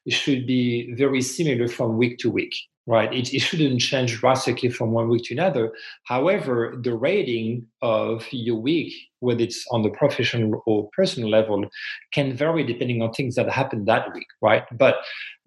[0.10, 2.54] should be very similar from week to week
[2.86, 3.14] right?
[3.14, 5.72] It, it shouldn't change drastically from one week to another.
[6.04, 11.66] However, the rating of your week, whether it's on the professional or personal level,
[12.12, 14.64] can vary depending on things that happen that week, right?
[14.78, 14.98] But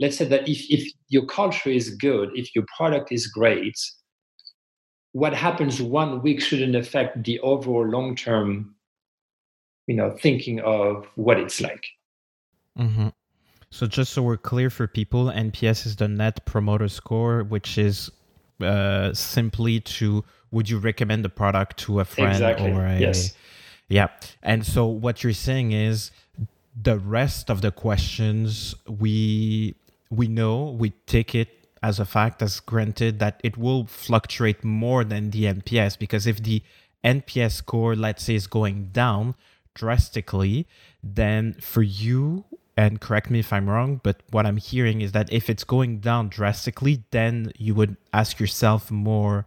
[0.01, 3.79] let's say that if, if your culture is good, if your product is great,
[5.13, 8.75] what happens one week shouldn't affect the overall long term,
[9.87, 11.85] you know, thinking of what it's like.
[12.79, 13.09] Mm-hmm.
[13.71, 18.11] So just so we're clear for people, NPS is the Net Promoter Score, which is
[18.61, 22.71] uh, simply to would you recommend the product to a friend exactly.
[22.71, 23.35] or a yes.
[23.89, 24.09] yeah.
[24.43, 26.11] And so what you're saying is
[26.81, 29.75] the rest of the questions we
[30.11, 35.05] we know we take it as a fact as granted that it will fluctuate more
[35.05, 36.63] than the NPS because if the
[37.05, 39.35] NPS score let's say is going down
[39.75, 40.67] drastically
[41.03, 42.45] then for you
[42.77, 46.01] and correct me if I'm wrong, but what I'm hearing is that if it's going
[46.01, 49.47] down drastically, then you would ask yourself more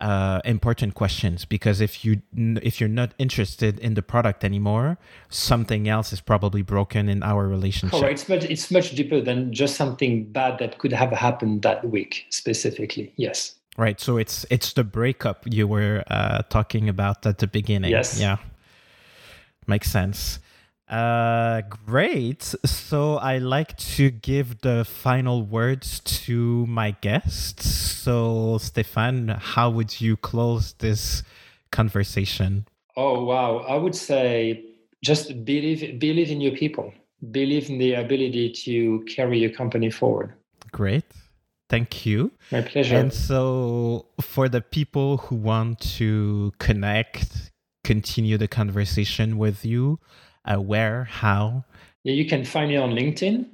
[0.00, 4.98] uh, important questions because if you if you're not interested in the product anymore,
[5.28, 8.00] something else is probably broken in our relationship.
[8.00, 8.20] Correct.
[8.20, 12.26] It's much it's much deeper than just something bad that could have happened that week
[12.30, 13.12] specifically.
[13.16, 13.54] Yes.
[13.76, 14.00] Right.
[14.00, 17.90] So it's it's the breakup you were uh, talking about at the beginning.
[17.90, 18.20] Yes.
[18.20, 18.38] Yeah.
[19.66, 20.38] Makes sense.
[20.88, 22.42] Uh, great.
[22.64, 27.68] So I like to give the final words to my guests.
[27.68, 31.22] So, Stéphane, how would you close this
[31.70, 32.66] conversation?
[32.96, 33.58] Oh wow!
[33.58, 34.64] I would say
[35.04, 36.92] just believe believe in your people.
[37.30, 40.32] Believe in the ability to carry your company forward.
[40.72, 41.04] Great.
[41.68, 42.32] Thank you.
[42.50, 42.96] My pleasure.
[42.96, 47.50] And so, for the people who want to connect,
[47.84, 49.98] continue the conversation with you,
[50.48, 51.64] uh, where, how?
[52.04, 53.46] Yeah, you can find me on LinkedIn.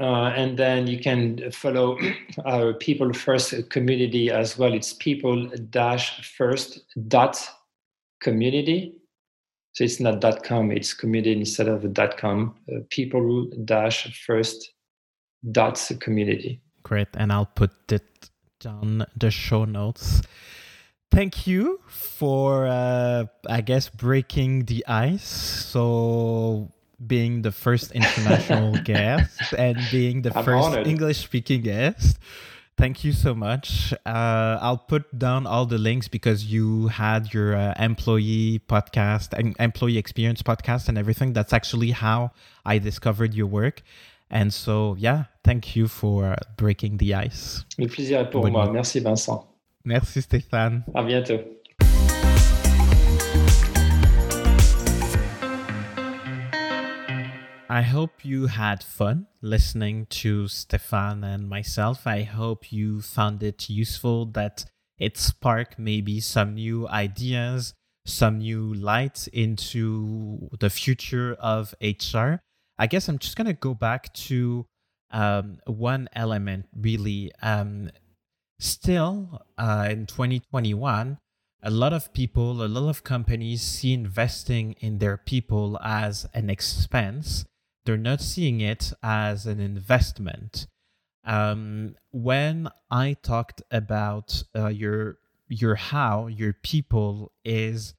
[0.00, 1.98] Uh, and then you can follow
[2.46, 7.38] our people first community as well it's people dash first dot
[8.22, 8.94] community
[9.72, 14.72] so it's not dot com it's community instead of dot com uh, people dash first
[15.52, 20.22] dot community great and i'll put it down the show notes
[21.10, 25.24] thank you for uh, i guess breaking the ice.
[25.24, 26.70] So
[27.04, 32.18] being the first international guest and being the I'm first english speaking guest
[32.76, 33.92] thank you so much.
[34.06, 39.54] Uh, i'll put down all the links because you had your uh, employee podcast and
[39.58, 41.32] employee experience podcast and everything.
[41.32, 42.32] That's actually how
[42.64, 43.82] i discovered your work.
[44.30, 47.64] And so yeah thank you for breaking the ice.
[47.78, 48.70] Le plaisir est pour moi.
[48.72, 49.49] merci vincent
[49.84, 50.84] Merci Stéphane.
[50.94, 51.40] À bientôt.
[57.72, 62.04] I hope you had fun listening to Stéphane and myself.
[62.04, 64.64] I hope you found it useful, that
[64.98, 67.72] it sparked maybe some new ideas,
[68.04, 72.40] some new light into the future of HR.
[72.76, 74.66] I guess I'm just going to go back to
[75.12, 77.30] um, one element really.
[77.40, 77.90] Um,
[78.60, 81.16] Still, uh, in 2021,
[81.62, 86.50] a lot of people, a lot of companies see investing in their people as an
[86.50, 87.46] expense.
[87.86, 90.66] They're not seeing it as an investment.
[91.24, 95.16] Um, when I talked about uh, your
[95.48, 97.94] your how your people is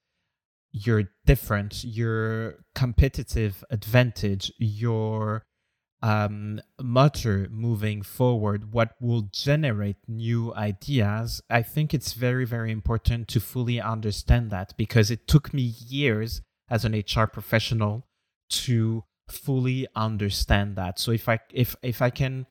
[0.71, 5.43] your difference, your competitive advantage, your
[6.01, 13.27] um, motor moving forward, what will generate new ideas, I think it's very, very important
[13.29, 18.07] to fully understand that because it took me years as an HR professional
[18.49, 20.99] to fully understand that.
[20.99, 22.47] So if I if if I can,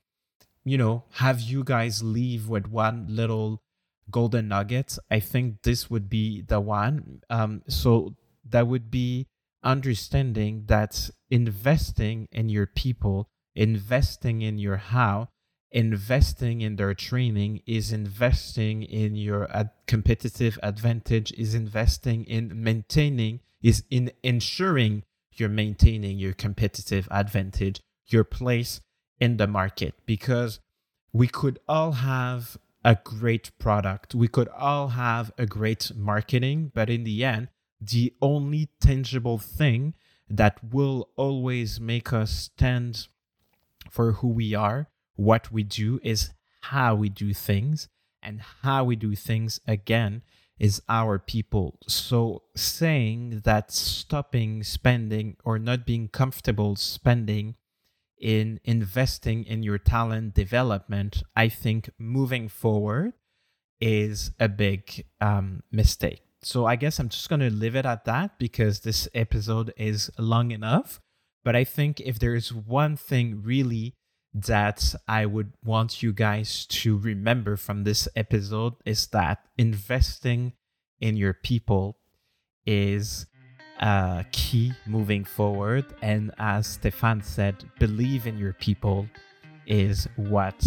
[0.64, 3.62] you know, have you guys leave with one little
[4.10, 7.22] golden nugget, I think this would be the one.
[7.30, 8.14] Um, so
[8.48, 9.26] that would be
[9.62, 15.28] understanding that investing in your people, investing in your how,
[15.72, 23.40] investing in their training is investing in your ad- competitive advantage, is investing in maintaining,
[23.62, 28.80] is in ensuring you're maintaining your competitive advantage, your place
[29.18, 29.94] in the market.
[30.06, 30.60] Because
[31.12, 36.88] we could all have a great product, we could all have a great marketing, but
[36.88, 37.48] in the end,
[37.80, 39.94] the only tangible thing
[40.28, 43.08] that will always make us stand
[43.90, 46.30] for who we are, what we do, is
[46.62, 47.88] how we do things.
[48.22, 50.22] And how we do things, again,
[50.58, 51.78] is our people.
[51.88, 57.54] So saying that stopping spending or not being comfortable spending
[58.18, 63.14] in investing in your talent development, I think moving forward
[63.80, 66.20] is a big um, mistake.
[66.42, 70.10] So I guess I'm just going to leave it at that because this episode is
[70.18, 71.00] long enough.
[71.44, 73.94] But I think if there is one thing really
[74.32, 80.52] that I would want you guys to remember from this episode is that investing
[81.00, 81.96] in your people
[82.66, 83.26] is
[83.80, 85.86] uh, key moving forward.
[86.02, 89.08] And as Stéphane said, believe in your people
[89.66, 90.62] is what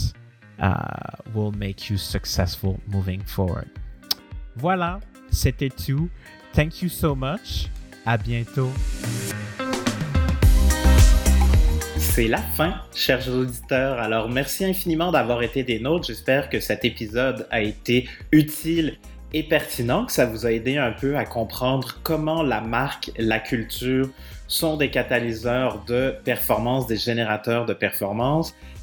[0.60, 3.70] uh, will make you successful moving forward.
[4.58, 5.02] Voilà,
[5.32, 6.10] c'était tout.
[6.54, 7.70] Thank you so much.
[8.06, 8.72] À bientôt.
[12.16, 14.00] C'est la fin, chers auditeurs.
[14.00, 16.06] Alors, merci infiniment d'avoir été des nôtres.
[16.06, 19.00] J'espère que cet épisode a été utile
[19.34, 23.40] et pertinent, que ça vous a aidé un peu à comprendre comment la marque, la
[23.40, 24.10] culture
[24.48, 28.54] sont des catalyseurs de performance, des générateurs de performance.